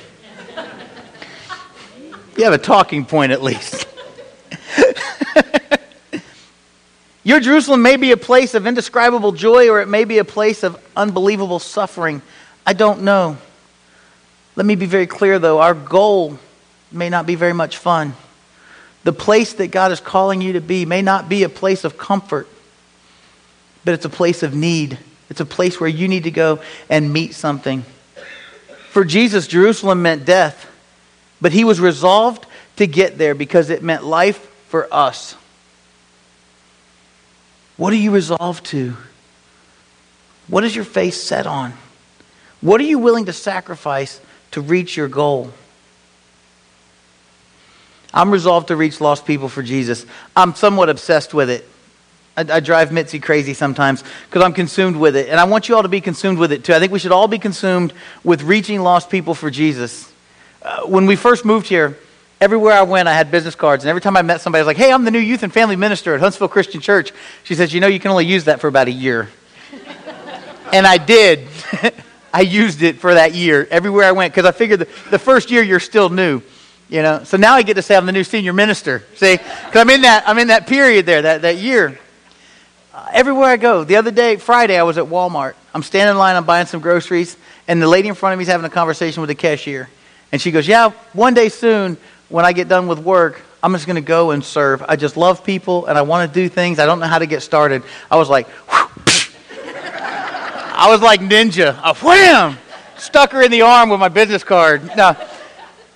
you 2.38 2.44
have 2.44 2.54
a 2.54 2.58
talking 2.58 3.04
point 3.04 3.32
at 3.32 3.42
least. 3.42 3.86
Your 7.26 7.40
Jerusalem 7.40 7.80
may 7.80 7.96
be 7.96 8.12
a 8.12 8.18
place 8.18 8.54
of 8.54 8.66
indescribable 8.66 9.32
joy 9.32 9.70
or 9.70 9.80
it 9.80 9.88
may 9.88 10.04
be 10.04 10.18
a 10.18 10.24
place 10.24 10.62
of 10.62 10.78
unbelievable 10.94 11.58
suffering. 11.58 12.20
I 12.66 12.74
don't 12.74 13.02
know. 13.02 13.38
Let 14.56 14.66
me 14.66 14.74
be 14.74 14.84
very 14.84 15.06
clear, 15.06 15.38
though. 15.38 15.58
Our 15.58 15.72
goal 15.72 16.38
may 16.94 17.10
not 17.10 17.26
be 17.26 17.34
very 17.34 17.52
much 17.52 17.76
fun. 17.76 18.14
The 19.04 19.12
place 19.12 19.54
that 19.54 19.68
God 19.68 19.92
is 19.92 20.00
calling 20.00 20.40
you 20.40 20.54
to 20.54 20.60
be 20.60 20.86
may 20.86 21.02
not 21.02 21.28
be 21.28 21.42
a 21.42 21.48
place 21.48 21.84
of 21.84 21.98
comfort, 21.98 22.48
but 23.84 23.94
it's 23.94 24.04
a 24.04 24.10
place 24.10 24.42
of 24.42 24.54
need. 24.54 24.98
It's 25.28 25.40
a 25.40 25.46
place 25.46 25.80
where 25.80 25.88
you 25.88 26.08
need 26.08 26.24
to 26.24 26.30
go 26.30 26.60
and 26.88 27.12
meet 27.12 27.34
something. 27.34 27.84
For 28.90 29.04
Jesus, 29.04 29.46
Jerusalem 29.46 30.02
meant 30.02 30.24
death, 30.24 30.70
but 31.40 31.52
he 31.52 31.64
was 31.64 31.80
resolved 31.80 32.46
to 32.76 32.86
get 32.86 33.18
there 33.18 33.34
because 33.34 33.70
it 33.70 33.82
meant 33.82 34.04
life 34.04 34.38
for 34.68 34.88
us. 34.92 35.36
What 37.76 37.92
are 37.92 37.96
you 37.96 38.12
resolved 38.12 38.66
to? 38.66 38.96
What 40.48 40.64
is 40.64 40.74
your 40.76 40.84
face 40.84 41.20
set 41.20 41.46
on? 41.46 41.72
What 42.60 42.80
are 42.80 42.84
you 42.84 42.98
willing 42.98 43.26
to 43.26 43.32
sacrifice 43.32 44.20
to 44.52 44.60
reach 44.60 44.96
your 44.96 45.08
goal? 45.08 45.50
I'm 48.14 48.30
resolved 48.30 48.68
to 48.68 48.76
reach 48.76 49.00
lost 49.00 49.26
people 49.26 49.50
for 49.50 49.62
Jesus. 49.62 50.06
I'm 50.34 50.54
somewhat 50.54 50.88
obsessed 50.88 51.34
with 51.34 51.50
it. 51.50 51.68
I, 52.36 52.46
I 52.48 52.60
drive 52.60 52.92
Mitzi 52.92 53.20
crazy 53.20 53.52
sometimes 53.52 54.02
because 54.30 54.42
I'm 54.42 54.54
consumed 54.54 54.96
with 54.96 55.16
it. 55.16 55.28
And 55.28 55.38
I 55.38 55.44
want 55.44 55.68
you 55.68 55.76
all 55.76 55.82
to 55.82 55.88
be 55.88 56.00
consumed 56.00 56.38
with 56.38 56.52
it 56.52 56.64
too. 56.64 56.72
I 56.72 56.78
think 56.78 56.92
we 56.92 56.98
should 56.98 57.12
all 57.12 57.28
be 57.28 57.38
consumed 57.38 57.92
with 58.22 58.42
reaching 58.42 58.80
lost 58.80 59.10
people 59.10 59.34
for 59.34 59.50
Jesus. 59.50 60.10
Uh, 60.62 60.86
when 60.86 61.04
we 61.04 61.16
first 61.16 61.44
moved 61.44 61.66
here, 61.66 61.98
Everywhere 62.40 62.74
I 62.74 62.82
went, 62.82 63.08
I 63.08 63.14
had 63.14 63.30
business 63.30 63.54
cards. 63.54 63.84
And 63.84 63.88
every 63.88 64.02
time 64.02 64.18
I 64.18 64.22
met 64.22 64.40
somebody, 64.40 64.60
I 64.60 64.62
was 64.64 64.66
like, 64.66 64.76
hey, 64.76 64.92
I'm 64.92 65.04
the 65.06 65.10
new 65.10 65.18
youth 65.18 65.42
and 65.44 65.50
family 65.50 65.76
minister 65.76 66.14
at 66.14 66.20
Huntsville 66.20 66.48
Christian 66.48 66.80
Church. 66.80 67.12
She 67.44 67.54
says, 67.54 67.72
you 67.72 67.80
know, 67.80 67.86
you 67.86 68.00
can 68.00 68.10
only 68.10 68.26
use 68.26 68.44
that 68.44 68.60
for 68.60 68.68
about 68.68 68.88
a 68.88 68.92
year. 68.92 69.30
and 70.72 70.86
I 70.86 70.98
did. 70.98 71.48
I 72.34 72.40
used 72.40 72.82
it 72.82 72.96
for 72.96 73.14
that 73.14 73.32
year 73.32 73.66
everywhere 73.70 74.04
I 74.04 74.12
went 74.12 74.34
because 74.34 74.44
I 74.44 74.52
figured 74.52 74.80
the, 74.80 74.88
the 75.10 75.18
first 75.18 75.50
year 75.50 75.62
you're 75.62 75.80
still 75.80 76.10
new. 76.10 76.42
You 76.94 77.02
know, 77.02 77.24
so 77.24 77.36
now 77.36 77.54
I 77.54 77.62
get 77.62 77.74
to 77.74 77.82
say 77.82 77.96
I'm 77.96 78.06
the 78.06 78.12
new 78.12 78.22
senior 78.22 78.52
minister. 78.52 79.02
See, 79.16 79.36
because 79.36 79.74
I'm 79.74 79.90
in 79.90 80.02
that 80.02 80.28
I'm 80.28 80.38
in 80.38 80.46
that 80.46 80.68
period 80.68 81.06
there, 81.06 81.22
that 81.22 81.42
that 81.42 81.56
year. 81.56 81.98
Uh, 82.92 83.08
everywhere 83.12 83.48
I 83.48 83.56
go. 83.56 83.82
The 83.82 83.96
other 83.96 84.12
day, 84.12 84.36
Friday, 84.36 84.78
I 84.78 84.84
was 84.84 84.96
at 84.96 85.06
Walmart. 85.06 85.54
I'm 85.74 85.82
standing 85.82 86.12
in 86.12 86.18
line. 86.18 86.36
I'm 86.36 86.44
buying 86.44 86.66
some 86.66 86.80
groceries, 86.80 87.36
and 87.66 87.82
the 87.82 87.88
lady 87.88 88.06
in 88.06 88.14
front 88.14 88.34
of 88.34 88.38
me 88.38 88.42
is 88.42 88.48
having 88.48 88.64
a 88.64 88.70
conversation 88.70 89.22
with 89.22 89.26
the 89.26 89.34
cashier, 89.34 89.88
and 90.30 90.40
she 90.40 90.52
goes, 90.52 90.68
"Yeah, 90.68 90.90
one 91.14 91.34
day 91.34 91.48
soon, 91.48 91.96
when 92.28 92.44
I 92.44 92.52
get 92.52 92.68
done 92.68 92.86
with 92.86 93.00
work, 93.00 93.42
I'm 93.60 93.72
just 93.72 93.86
going 93.86 93.96
to 93.96 94.00
go 94.00 94.30
and 94.30 94.44
serve. 94.44 94.84
I 94.86 94.94
just 94.94 95.16
love 95.16 95.42
people 95.42 95.86
and 95.86 95.98
I 95.98 96.02
want 96.02 96.32
to 96.32 96.32
do 96.32 96.48
things. 96.48 96.78
I 96.78 96.86
don't 96.86 97.00
know 97.00 97.08
how 97.08 97.18
to 97.18 97.26
get 97.26 97.42
started. 97.42 97.82
I 98.08 98.18
was 98.18 98.28
like, 98.28 98.46
I 98.68 100.86
was 100.88 101.02
like 101.02 101.22
ninja. 101.22 101.76
I 101.82 101.92
wham! 101.94 102.56
Stuck 102.98 103.32
her 103.32 103.42
in 103.42 103.50
the 103.50 103.62
arm 103.62 103.88
with 103.88 103.98
my 103.98 104.10
business 104.10 104.44
card. 104.44 104.96
Now, 104.96 105.16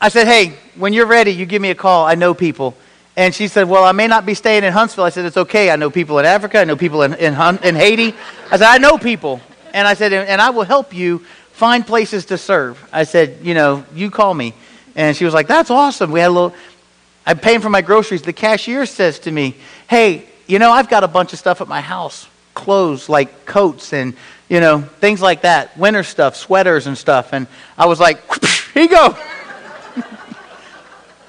I 0.00 0.08
said, 0.08 0.26
hey, 0.26 0.58
when 0.78 0.92
you're 0.92 1.06
ready, 1.06 1.32
you 1.32 1.46
give 1.46 1.60
me 1.60 1.70
a 1.70 1.74
call. 1.74 2.06
I 2.06 2.14
know 2.14 2.34
people. 2.34 2.74
And 3.16 3.34
she 3.34 3.48
said, 3.48 3.68
well, 3.68 3.84
I 3.84 3.92
may 3.92 4.06
not 4.06 4.24
be 4.24 4.34
staying 4.34 4.64
in 4.64 4.72
Huntsville. 4.72 5.04
I 5.04 5.10
said, 5.10 5.24
it's 5.24 5.36
okay. 5.36 5.70
I 5.70 5.76
know 5.76 5.90
people 5.90 6.18
in 6.18 6.24
Africa. 6.24 6.60
I 6.60 6.64
know 6.64 6.76
people 6.76 7.02
in, 7.02 7.14
in, 7.14 7.34
in 7.34 7.74
Haiti. 7.74 8.14
I 8.50 8.56
said, 8.56 8.68
I 8.68 8.78
know 8.78 8.96
people. 8.96 9.40
And 9.74 9.86
I 9.88 9.94
said, 9.94 10.12
and 10.12 10.40
I 10.40 10.50
will 10.50 10.64
help 10.64 10.94
you 10.94 11.18
find 11.52 11.86
places 11.86 12.26
to 12.26 12.38
serve. 12.38 12.82
I 12.92 13.02
said, 13.02 13.40
you 13.42 13.54
know, 13.54 13.84
you 13.92 14.10
call 14.10 14.32
me. 14.32 14.54
And 14.94 15.16
she 15.16 15.24
was 15.24 15.34
like, 15.34 15.46
That's 15.46 15.70
awesome. 15.70 16.10
We 16.10 16.20
had 16.20 16.28
a 16.28 16.30
little, 16.30 16.54
I'm 17.26 17.38
paying 17.38 17.60
for 17.60 17.68
my 17.68 17.82
groceries. 17.82 18.22
The 18.22 18.32
cashier 18.32 18.86
says 18.86 19.18
to 19.20 19.30
me, 19.30 19.56
Hey, 19.88 20.26
you 20.46 20.58
know, 20.58 20.70
I've 20.70 20.88
got 20.88 21.04
a 21.04 21.08
bunch 21.08 21.32
of 21.32 21.38
stuff 21.38 21.60
at 21.60 21.68
my 21.68 21.80
house 21.80 22.28
clothes 22.54 23.08
like 23.08 23.46
coats 23.46 23.92
and 23.92 24.14
You 24.48 24.60
know, 24.60 24.80
things 24.80 25.20
like 25.20 25.42
that. 25.42 25.76
Winter 25.76 26.02
stuff, 26.02 26.34
sweaters 26.34 26.86
and 26.86 26.96
stuff. 26.96 27.32
And 27.32 27.46
I 27.76 27.86
was 27.86 28.00
like, 28.00 28.18
here 28.72 28.84
you 28.84 28.88
go. 28.88 29.16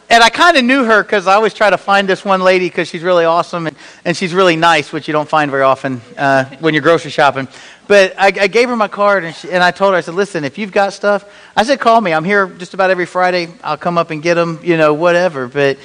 And 0.10 0.24
I 0.24 0.30
kind 0.30 0.58
of 0.58 0.66
knew 0.66 0.84
her 0.84 1.04
because 1.04 1.28
I 1.28 1.36
always 1.36 1.54
try 1.54 1.70
to 1.70 1.78
find 1.78 2.10
this 2.10 2.26
one 2.26 2.42
lady 2.42 2.68
because 2.68 2.88
she's 2.88 3.04
really 3.04 3.26
awesome 3.26 3.68
and, 3.68 3.78
and 4.04 4.18
she's 4.18 4.34
really 4.34 4.56
nice, 4.56 4.92
which 4.92 5.08
you 5.08 5.12
don't 5.12 5.30
find 5.30 5.52
very 5.52 5.62
often 5.62 6.02
uh, 6.18 6.46
when 6.60 6.74
you're 6.74 6.82
grocery 6.82 7.12
shopping. 7.12 7.48
But 7.88 8.16
I, 8.18 8.28
I 8.28 8.48
gave 8.48 8.70
her 8.70 8.76
my 8.76 8.88
card 8.88 9.24
and, 9.24 9.36
she, 9.36 9.52
and 9.52 9.64
I 9.64 9.70
told 9.70 9.94
her, 9.94 9.98
I 9.98 10.02
said, 10.02 10.16
listen, 10.16 10.44
if 10.44 10.58
you've 10.58 10.72
got 10.72 10.94
stuff, 10.94 11.32
I 11.56 11.64
said, 11.64 11.80
call 11.80 12.02
me. 12.02 12.12
I'm 12.12 12.24
here 12.24 12.48
just 12.48 12.74
about 12.74 12.90
every 12.90 13.06
Friday. 13.06 13.50
I'll 13.64 13.78
come 13.78 14.00
up 14.00 14.10
and 14.10 14.24
get 14.24 14.34
them, 14.34 14.60
you 14.64 14.78
know, 14.78 14.96
whatever. 14.96 15.48
But 15.48 15.78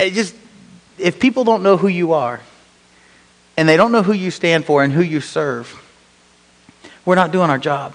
it 0.00 0.14
just, 0.14 0.34
if 0.96 1.20
people 1.20 1.44
don't 1.44 1.62
know 1.62 1.76
who 1.76 1.88
you 1.88 2.14
are 2.14 2.40
and 3.58 3.68
they 3.68 3.76
don't 3.76 3.92
know 3.92 4.02
who 4.02 4.14
you 4.14 4.30
stand 4.30 4.64
for 4.64 4.82
and 4.82 4.94
who 4.94 5.02
you 5.02 5.20
serve, 5.20 5.74
we're 7.04 7.16
not 7.16 7.32
doing 7.32 7.50
our 7.50 7.58
job. 7.58 7.94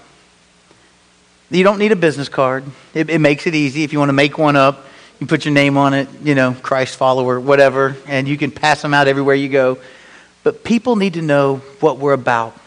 You 1.49 1.63
don't 1.63 1.79
need 1.79 1.91
a 1.91 1.95
business 1.95 2.29
card. 2.29 2.63
It, 2.93 3.09
it 3.09 3.19
makes 3.19 3.47
it 3.47 3.55
easy. 3.55 3.83
If 3.83 3.91
you 3.91 3.97
want 3.97 4.09
to 4.09 4.13
make 4.13 4.37
one 4.37 4.55
up, 4.55 4.85
you 5.19 5.27
put 5.27 5.45
your 5.45 5.53
name 5.53 5.77
on 5.77 5.93
it, 5.93 6.09
you 6.23 6.35
know, 6.35 6.53
Christ 6.53 6.97
follower, 6.97 7.39
whatever, 7.39 7.95
and 8.07 8.27
you 8.27 8.37
can 8.37 8.51
pass 8.51 8.81
them 8.81 8.93
out 8.93 9.07
everywhere 9.07 9.35
you 9.35 9.49
go. 9.49 9.77
But 10.43 10.63
people 10.63 10.95
need 10.95 11.13
to 11.13 11.21
know 11.21 11.57
what 11.79 11.97
we're 11.97 12.13
about. 12.13 12.57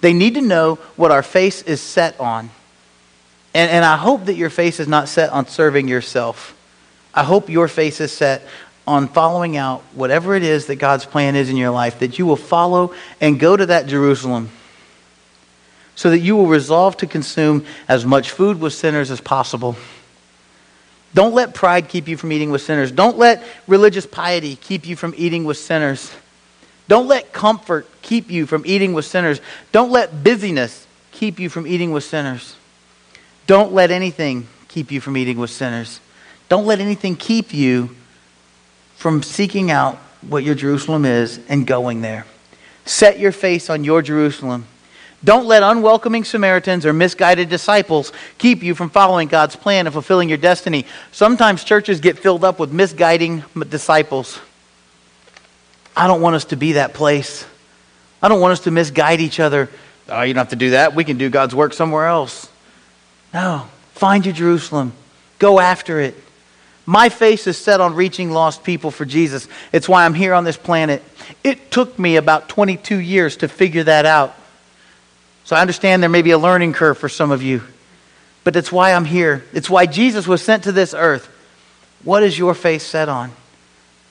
They 0.00 0.12
need 0.12 0.34
to 0.34 0.40
know 0.40 0.76
what 0.96 1.10
our 1.10 1.22
face 1.22 1.62
is 1.62 1.80
set 1.80 2.18
on. 2.18 2.50
And, 3.52 3.70
and 3.70 3.84
I 3.84 3.96
hope 3.96 4.26
that 4.26 4.34
your 4.34 4.50
face 4.50 4.80
is 4.80 4.88
not 4.88 5.08
set 5.08 5.30
on 5.30 5.46
serving 5.46 5.88
yourself. 5.88 6.56
I 7.12 7.24
hope 7.24 7.50
your 7.50 7.68
face 7.68 8.00
is 8.00 8.12
set 8.12 8.42
on 8.86 9.08
following 9.08 9.56
out 9.56 9.82
whatever 9.94 10.34
it 10.34 10.42
is 10.42 10.66
that 10.66 10.76
God's 10.76 11.04
plan 11.04 11.36
is 11.36 11.50
in 11.50 11.56
your 11.56 11.70
life, 11.70 11.98
that 11.98 12.18
you 12.18 12.26
will 12.26 12.36
follow 12.36 12.94
and 13.20 13.38
go 13.38 13.56
to 13.56 13.66
that 13.66 13.86
Jerusalem 13.86 14.50
so 15.94 16.08
that 16.10 16.20
you 16.20 16.34
will 16.34 16.46
resolve 16.46 16.96
to 16.96 17.06
consume 17.06 17.64
as 17.86 18.06
much 18.06 18.30
food 18.30 18.58
with 18.58 18.72
sinners 18.72 19.10
as 19.10 19.20
possible. 19.20 19.76
Don't 21.12 21.34
let 21.34 21.54
pride 21.54 21.88
keep 21.88 22.06
you 22.06 22.16
from 22.16 22.32
eating 22.32 22.50
with 22.50 22.62
sinners. 22.62 22.92
Don't 22.92 23.18
let 23.18 23.42
religious 23.66 24.06
piety 24.06 24.56
keep 24.56 24.86
you 24.86 24.94
from 24.96 25.14
eating 25.16 25.44
with 25.44 25.56
sinners. 25.56 26.12
Don't 26.88 27.08
let 27.08 27.32
comfort 27.32 27.86
keep 28.02 28.30
you 28.30 28.46
from 28.46 28.62
eating 28.66 28.92
with 28.92 29.04
sinners. 29.04 29.40
Don't 29.72 29.90
let 29.90 30.22
busyness 30.24 30.86
keep 31.12 31.38
you 31.38 31.48
from 31.48 31.66
eating 31.66 31.92
with 31.92 32.04
sinners. 32.04 32.56
Don't 33.46 33.72
let 33.72 33.90
anything 33.90 34.46
keep 34.68 34.92
you 34.92 35.00
from 35.00 35.16
eating 35.16 35.38
with 35.38 35.50
sinners. 35.50 36.00
Don't 36.48 36.66
let 36.66 36.80
anything 36.80 37.16
keep 37.16 37.52
you 37.52 37.94
from 38.96 39.22
seeking 39.22 39.70
out 39.70 39.96
what 40.28 40.44
your 40.44 40.54
Jerusalem 40.54 41.04
is 41.04 41.40
and 41.48 41.66
going 41.66 42.02
there. 42.02 42.26
Set 42.84 43.18
your 43.18 43.32
face 43.32 43.70
on 43.70 43.84
your 43.84 44.02
Jerusalem. 44.02 44.66
Don't 45.22 45.46
let 45.46 45.62
unwelcoming 45.62 46.24
Samaritans 46.24 46.86
or 46.86 46.92
misguided 46.92 47.50
disciples 47.50 48.12
keep 48.38 48.62
you 48.62 48.74
from 48.74 48.88
following 48.88 49.28
God's 49.28 49.54
plan 49.54 49.86
and 49.86 49.92
fulfilling 49.92 50.30
your 50.30 50.38
destiny. 50.38 50.86
Sometimes 51.12 51.62
churches 51.62 52.00
get 52.00 52.18
filled 52.18 52.42
up 52.42 52.58
with 52.58 52.72
misguiding 52.72 53.44
disciples. 53.68 54.40
I 55.94 56.06
don't 56.06 56.22
want 56.22 56.36
us 56.36 56.46
to 56.46 56.56
be 56.56 56.72
that 56.72 56.94
place. 56.94 57.46
I 58.22 58.28
don't 58.28 58.40
want 58.40 58.52
us 58.52 58.60
to 58.60 58.70
misguide 58.70 59.20
each 59.20 59.40
other. 59.40 59.68
Oh, 60.08 60.22
you 60.22 60.32
don't 60.32 60.42
have 60.42 60.50
to 60.50 60.56
do 60.56 60.70
that. 60.70 60.94
We 60.94 61.04
can 61.04 61.18
do 61.18 61.28
God's 61.28 61.54
work 61.54 61.74
somewhere 61.74 62.06
else. 62.06 62.48
No. 63.34 63.68
Find 63.92 64.24
your 64.24 64.34
Jerusalem. 64.34 64.92
Go 65.38 65.60
after 65.60 66.00
it. 66.00 66.14
My 66.86 67.10
face 67.10 67.46
is 67.46 67.58
set 67.58 67.80
on 67.80 67.94
reaching 67.94 68.30
lost 68.30 68.64
people 68.64 68.90
for 68.90 69.04
Jesus. 69.04 69.46
It's 69.72 69.88
why 69.88 70.06
I'm 70.06 70.14
here 70.14 70.32
on 70.32 70.44
this 70.44 70.56
planet. 70.56 71.02
It 71.44 71.70
took 71.70 71.98
me 71.98 72.16
about 72.16 72.48
22 72.48 72.96
years 72.96 73.36
to 73.38 73.48
figure 73.48 73.84
that 73.84 74.06
out. 74.06 74.34
So 75.50 75.56
I 75.56 75.62
understand 75.62 76.00
there 76.00 76.08
may 76.08 76.22
be 76.22 76.30
a 76.30 76.38
learning 76.38 76.74
curve 76.74 76.96
for 76.96 77.08
some 77.08 77.32
of 77.32 77.42
you, 77.42 77.64
but 78.44 78.54
it's 78.54 78.70
why 78.70 78.92
I'm 78.92 79.04
here. 79.04 79.42
It's 79.52 79.68
why 79.68 79.86
Jesus 79.86 80.28
was 80.28 80.40
sent 80.42 80.62
to 80.62 80.70
this 80.70 80.94
earth. 80.94 81.28
What 82.04 82.22
is 82.22 82.38
your 82.38 82.54
face 82.54 82.84
set 82.84 83.08
on? 83.08 83.32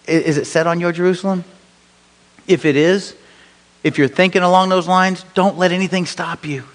Is 0.06 0.38
it 0.38 0.48
set 0.48 0.68
on 0.68 0.82
your 0.82 0.92
Jerusalem? 0.92 1.46
If 2.46 2.66
it 2.66 2.76
is, 2.76 3.16
if 3.86 3.98
you're 3.98 4.10
thinking 4.10 4.42
along 4.42 4.68
those 4.68 4.86
lines, 4.86 5.24
don't 5.34 5.58
let 5.58 5.72
anything 5.72 6.06
stop 6.06 6.46
you. 6.46 6.66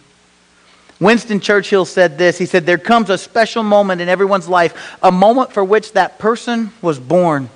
Winston 0.98 1.40
Churchill 1.40 1.84
said 1.84 2.16
this 2.16 2.38
He 2.38 2.46
said, 2.46 2.64
There 2.64 2.78
comes 2.78 3.10
a 3.10 3.18
special 3.18 3.64
moment 3.64 4.00
in 4.00 4.08
everyone's 4.08 4.48
life, 4.48 4.96
a 5.02 5.12
moment 5.12 5.52
for 5.52 5.62
which 5.62 5.92
that 5.92 6.18
person 6.18 6.72
was 6.80 6.98
born. 6.98 7.50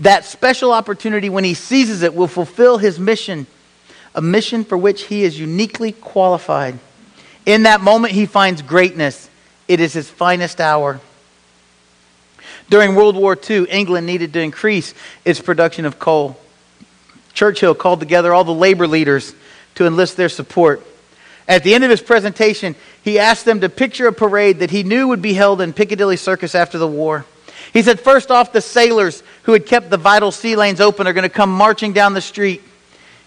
That 0.00 0.24
special 0.24 0.72
opportunity, 0.72 1.28
when 1.28 1.44
he 1.44 1.54
seizes 1.54 2.02
it, 2.02 2.16
will 2.16 2.26
fulfill 2.26 2.78
his 2.78 2.98
mission 2.98 3.46
a 4.14 4.22
mission 4.22 4.64
for 4.64 4.76
which 4.76 5.04
he 5.04 5.24
is 5.24 5.38
uniquely 5.38 5.92
qualified. 5.92 6.78
In 7.46 7.64
that 7.64 7.80
moment, 7.80 8.12
he 8.14 8.26
finds 8.26 8.62
greatness. 8.62 9.28
It 9.68 9.80
is 9.80 9.92
his 9.92 10.08
finest 10.08 10.60
hour. 10.60 11.00
During 12.68 12.94
World 12.94 13.16
War 13.16 13.38
II, 13.48 13.66
England 13.70 14.06
needed 14.06 14.32
to 14.32 14.40
increase 14.40 14.94
its 15.24 15.40
production 15.40 15.84
of 15.84 15.98
coal. 15.98 16.38
Churchill 17.34 17.74
called 17.74 18.00
together 18.00 18.32
all 18.32 18.44
the 18.44 18.54
labor 18.54 18.86
leaders 18.86 19.34
to 19.74 19.86
enlist 19.86 20.16
their 20.16 20.28
support. 20.28 20.86
At 21.48 21.64
the 21.64 21.74
end 21.74 21.84
of 21.84 21.90
his 21.90 22.02
presentation, 22.02 22.76
he 23.02 23.18
asked 23.18 23.44
them 23.44 23.60
to 23.60 23.68
picture 23.68 24.06
a 24.06 24.12
parade 24.12 24.60
that 24.60 24.70
he 24.70 24.84
knew 24.84 25.08
would 25.08 25.22
be 25.22 25.34
held 25.34 25.60
in 25.60 25.72
Piccadilly 25.72 26.16
Circus 26.16 26.54
after 26.54 26.78
the 26.78 26.86
war. 26.86 27.24
He 27.72 27.82
said, 27.82 28.00
First 28.00 28.30
off, 28.30 28.52
the 28.52 28.60
sailors 28.60 29.22
who 29.44 29.52
had 29.52 29.66
kept 29.66 29.90
the 29.90 29.96
vital 29.96 30.30
sea 30.30 30.56
lanes 30.56 30.80
open 30.80 31.06
are 31.06 31.12
going 31.12 31.22
to 31.22 31.28
come 31.28 31.50
marching 31.50 31.92
down 31.92 32.14
the 32.14 32.20
street. 32.20 32.62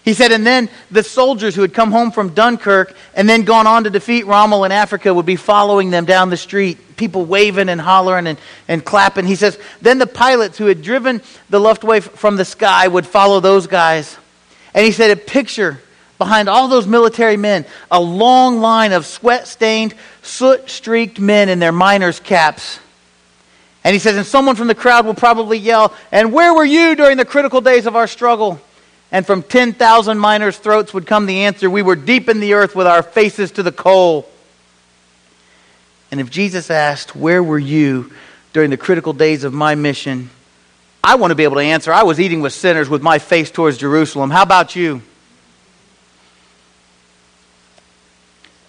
He 0.06 0.14
said, 0.14 0.30
and 0.30 0.46
then 0.46 0.70
the 0.88 1.02
soldiers 1.02 1.56
who 1.56 1.62
had 1.62 1.74
come 1.74 1.90
home 1.90 2.12
from 2.12 2.32
Dunkirk 2.32 2.94
and 3.12 3.28
then 3.28 3.42
gone 3.42 3.66
on 3.66 3.82
to 3.84 3.90
defeat 3.90 4.24
Rommel 4.24 4.64
in 4.64 4.70
Africa 4.70 5.12
would 5.12 5.26
be 5.26 5.34
following 5.34 5.90
them 5.90 6.04
down 6.04 6.30
the 6.30 6.36
street, 6.36 6.96
people 6.96 7.24
waving 7.24 7.68
and 7.68 7.80
hollering 7.80 8.28
and, 8.28 8.38
and 8.68 8.84
clapping. 8.84 9.26
He 9.26 9.34
says, 9.34 9.58
then 9.82 9.98
the 9.98 10.06
pilots 10.06 10.58
who 10.58 10.66
had 10.66 10.80
driven 10.80 11.22
the 11.50 11.58
Luftwaffe 11.58 12.04
from 12.04 12.36
the 12.36 12.44
sky 12.44 12.86
would 12.86 13.04
follow 13.04 13.40
those 13.40 13.66
guys. 13.66 14.16
And 14.74 14.86
he 14.86 14.92
said, 14.92 15.10
a 15.10 15.16
picture 15.16 15.80
behind 16.18 16.48
all 16.48 16.68
those 16.68 16.86
military 16.86 17.36
men, 17.36 17.66
a 17.90 18.00
long 18.00 18.60
line 18.60 18.92
of 18.92 19.06
sweat 19.06 19.48
stained, 19.48 19.92
soot 20.22 20.70
streaked 20.70 21.18
men 21.18 21.48
in 21.48 21.58
their 21.58 21.72
miners' 21.72 22.20
caps. 22.20 22.78
And 23.82 23.92
he 23.92 23.98
says, 23.98 24.16
and 24.16 24.24
someone 24.24 24.54
from 24.54 24.68
the 24.68 24.74
crowd 24.76 25.04
will 25.04 25.14
probably 25.14 25.58
yell, 25.58 25.92
And 26.12 26.32
where 26.32 26.54
were 26.54 26.64
you 26.64 26.94
during 26.94 27.16
the 27.16 27.24
critical 27.24 27.60
days 27.60 27.86
of 27.86 27.96
our 27.96 28.06
struggle? 28.06 28.60
And 29.12 29.24
from 29.24 29.42
10,000 29.42 30.18
miners' 30.18 30.58
throats 30.58 30.92
would 30.92 31.06
come 31.06 31.26
the 31.26 31.44
answer 31.44 31.70
We 31.70 31.82
were 31.82 31.96
deep 31.96 32.28
in 32.28 32.40
the 32.40 32.54
earth 32.54 32.74
with 32.74 32.86
our 32.86 33.02
faces 33.02 33.52
to 33.52 33.62
the 33.62 33.72
coal. 33.72 34.28
And 36.10 36.20
if 36.20 36.30
Jesus 36.30 36.70
asked, 36.70 37.14
Where 37.14 37.42
were 37.42 37.58
you 37.58 38.12
during 38.52 38.70
the 38.70 38.76
critical 38.76 39.12
days 39.12 39.44
of 39.44 39.52
my 39.52 39.74
mission? 39.74 40.30
I 41.02 41.14
want 41.14 41.30
to 41.30 41.36
be 41.36 41.44
able 41.44 41.56
to 41.56 41.62
answer, 41.62 41.92
I 41.92 42.02
was 42.02 42.18
eating 42.18 42.40
with 42.40 42.52
sinners 42.52 42.88
with 42.88 43.00
my 43.00 43.18
face 43.18 43.50
towards 43.50 43.78
Jerusalem. 43.78 44.30
How 44.30 44.42
about 44.42 44.74
you? 44.74 45.02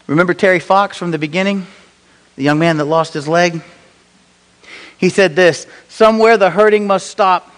Remember 0.06 0.34
Terry 0.34 0.60
Fox 0.60 0.98
from 0.98 1.12
the 1.12 1.18
beginning? 1.18 1.66
The 2.36 2.44
young 2.44 2.60
man 2.60 2.78
that 2.78 2.86
lost 2.86 3.14
his 3.14 3.28
leg? 3.28 3.62
He 4.98 5.10
said 5.10 5.36
this 5.36 5.68
Somewhere 5.90 6.38
the 6.38 6.52
hurting 6.52 6.88
must 6.88 7.08
stop 7.08 7.52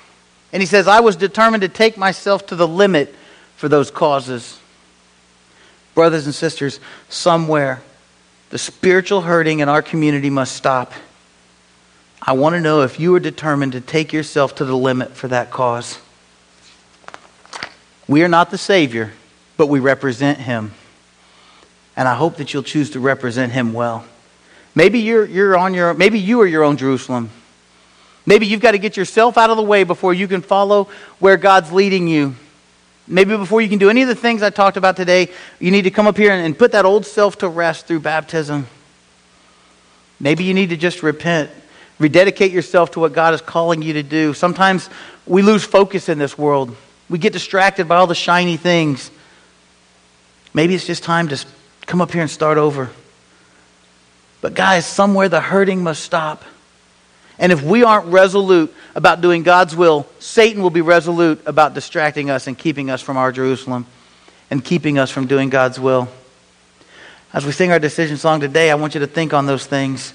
and 0.52 0.62
he 0.62 0.66
says, 0.66 0.88
I 0.88 1.00
was 1.00 1.16
determined 1.16 1.62
to 1.62 1.70
take 1.70 1.98
myself 1.98 2.48
to 2.48 2.56
the 2.56 2.68
limit 2.68 3.14
for 3.56 3.70
those 3.70 3.92
causes. 3.92 4.60
Brothers 5.94 6.26
and 6.26 6.34
sisters, 6.34 6.80
somewhere 7.08 7.82
the 8.50 8.58
spiritual 8.58 9.22
hurting 9.22 9.60
in 9.60 9.70
our 9.70 9.82
community 9.82 10.30
must 10.30 10.56
stop. 10.56 10.94
I 12.22 12.34
want 12.34 12.56
to 12.56 12.62
know 12.62 12.82
if 12.82 13.00
you 13.00 13.16
are 13.16 13.20
determined 13.20 13.74
to 13.74 13.82
take 13.82 14.12
yourself 14.12 14.56
to 14.56 14.66
the 14.66 14.76
limit 14.76 15.12
for 15.12 15.28
that 15.28 15.52
cause. 15.52 16.00
We 18.08 18.24
are 18.24 18.28
not 18.28 18.50
the 18.50 18.58
Savior, 18.58 19.14
but 19.56 19.68
we 19.68 19.80
represent 19.80 20.40
Him. 20.40 20.74
And 21.96 22.08
I 22.08 22.16
hope 22.16 22.38
that 22.38 22.54
you'll 22.54 22.64
choose 22.64 22.90
to 22.92 23.00
represent 23.00 23.52
Him 23.52 23.72
well. 23.74 24.06
Maybe 24.74 25.00
you're, 25.00 25.26
you're 25.26 25.58
on 25.58 25.74
your, 25.74 25.94
maybe 25.94 26.20
you 26.20 26.42
are 26.42 26.48
your 26.48 26.64
own 26.64 26.78
Jerusalem. 26.78 27.30
Maybe 28.30 28.46
you've 28.46 28.62
got 28.62 28.74
to 28.74 28.78
get 28.78 28.96
yourself 28.96 29.40
out 29.40 29.50
of 29.50 29.58
the 29.58 29.64
way 29.64 29.84
before 29.84 30.14
you 30.14 30.28
can 30.28 30.44
follow 30.44 30.88
where 31.18 31.36
God's 31.36 31.72
leading 31.72 32.08
you. 32.08 32.36
Maybe 33.08 33.36
before 33.36 33.60
you 33.60 33.68
can 33.68 33.80
do 33.80 33.90
any 33.90 34.04
of 34.04 34.08
the 34.08 34.14
things 34.14 34.44
I 34.44 34.52
talked 34.52 34.78
about 34.78 34.96
today, 34.96 35.30
you 35.60 35.72
need 35.72 35.82
to 35.82 35.90
come 35.90 36.06
up 36.06 36.16
here 36.16 36.32
and, 36.32 36.46
and 36.46 36.56
put 36.56 36.74
that 36.74 36.86
old 36.86 37.08
self 37.08 37.40
to 37.40 37.48
rest 37.48 37.88
through 37.88 38.02
baptism. 38.02 38.68
Maybe 40.20 40.44
you 40.44 40.54
need 40.54 40.70
to 40.70 40.78
just 40.78 41.02
repent, 41.02 41.50
rededicate 41.98 42.52
yourself 42.52 42.92
to 42.92 43.00
what 43.00 43.14
God 43.14 43.34
is 43.34 43.42
calling 43.42 43.82
you 43.82 43.94
to 43.94 44.04
do. 44.04 44.36
Sometimes 44.36 44.92
we 45.26 45.42
lose 45.42 45.64
focus 45.64 46.08
in 46.08 46.20
this 46.20 46.38
world, 46.38 46.76
we 47.10 47.18
get 47.18 47.34
distracted 47.34 47.88
by 47.88 47.96
all 47.96 48.06
the 48.06 48.14
shiny 48.14 48.58
things. 48.58 49.10
Maybe 50.54 50.76
it's 50.76 50.86
just 50.86 51.02
time 51.02 51.30
to 51.30 51.46
come 51.88 52.00
up 52.00 52.12
here 52.12 52.22
and 52.22 52.30
start 52.30 52.60
over. 52.60 52.92
But, 54.42 54.54
guys, 54.54 54.86
somewhere 54.86 55.30
the 55.30 55.42
hurting 55.42 55.82
must 55.82 56.04
stop. 56.04 56.44
And 57.40 57.54
if 57.54 57.64
we 57.64 57.84
aren't 57.84 58.08
resolute 58.08 58.74
about 58.96 59.22
doing 59.22 59.44
God's 59.44 59.74
will, 59.76 60.06
Satan 60.20 60.62
will 60.62 60.70
be 60.70 60.82
resolute 60.82 61.42
about 61.46 61.74
distracting 61.74 62.30
us 62.30 62.48
and 62.48 62.58
keeping 62.58 62.90
us 62.90 63.02
from 63.02 63.16
our 63.16 63.32
Jerusalem 63.32 63.86
and 64.52 64.64
keeping 64.64 65.00
us 65.00 65.10
from 65.10 65.26
doing 65.26 65.50
God's 65.50 65.80
will. 65.80 66.10
As 67.32 67.46
we 67.46 67.54
sing 67.54 67.72
our 67.72 67.80
decision 67.80 68.18
song 68.18 68.42
today, 68.42 68.70
I 68.70 68.76
want 68.76 68.94
you 68.94 69.00
to 69.00 69.08
think 69.08 69.34
on 69.34 69.46
those 69.46 69.66
things. 69.66 70.14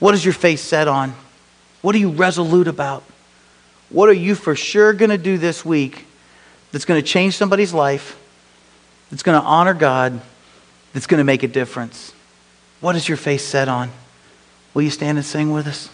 What 0.00 0.14
is 0.14 0.24
your 0.24 0.34
face 0.34 0.60
set 0.60 0.88
on? 0.88 1.14
What 1.80 1.94
are 1.94 1.98
you 1.98 2.10
resolute 2.10 2.66
about? 2.66 3.04
What 3.90 4.08
are 4.08 4.14
you 4.14 4.34
for 4.34 4.56
sure 4.56 4.92
going 4.92 5.10
to 5.10 5.18
do 5.18 5.38
this 5.38 5.64
week 5.64 6.06
that's 6.72 6.84
going 6.84 7.00
to 7.00 7.06
change 7.06 7.36
somebody's 7.36 7.72
life, 7.72 8.18
that's 9.10 9.22
going 9.22 9.40
to 9.40 9.46
honor 9.46 9.74
God, 9.74 10.20
that's 10.92 11.06
going 11.06 11.18
to 11.18 11.24
make 11.24 11.44
a 11.44 11.48
difference? 11.48 12.12
What 12.80 12.96
is 12.96 13.08
your 13.08 13.16
face 13.16 13.44
set 13.44 13.68
on? 13.68 13.90
Will 14.74 14.82
you 14.82 14.90
stand 14.90 15.18
and 15.18 15.24
sing 15.24 15.52
with 15.52 15.66
us? 15.66 15.88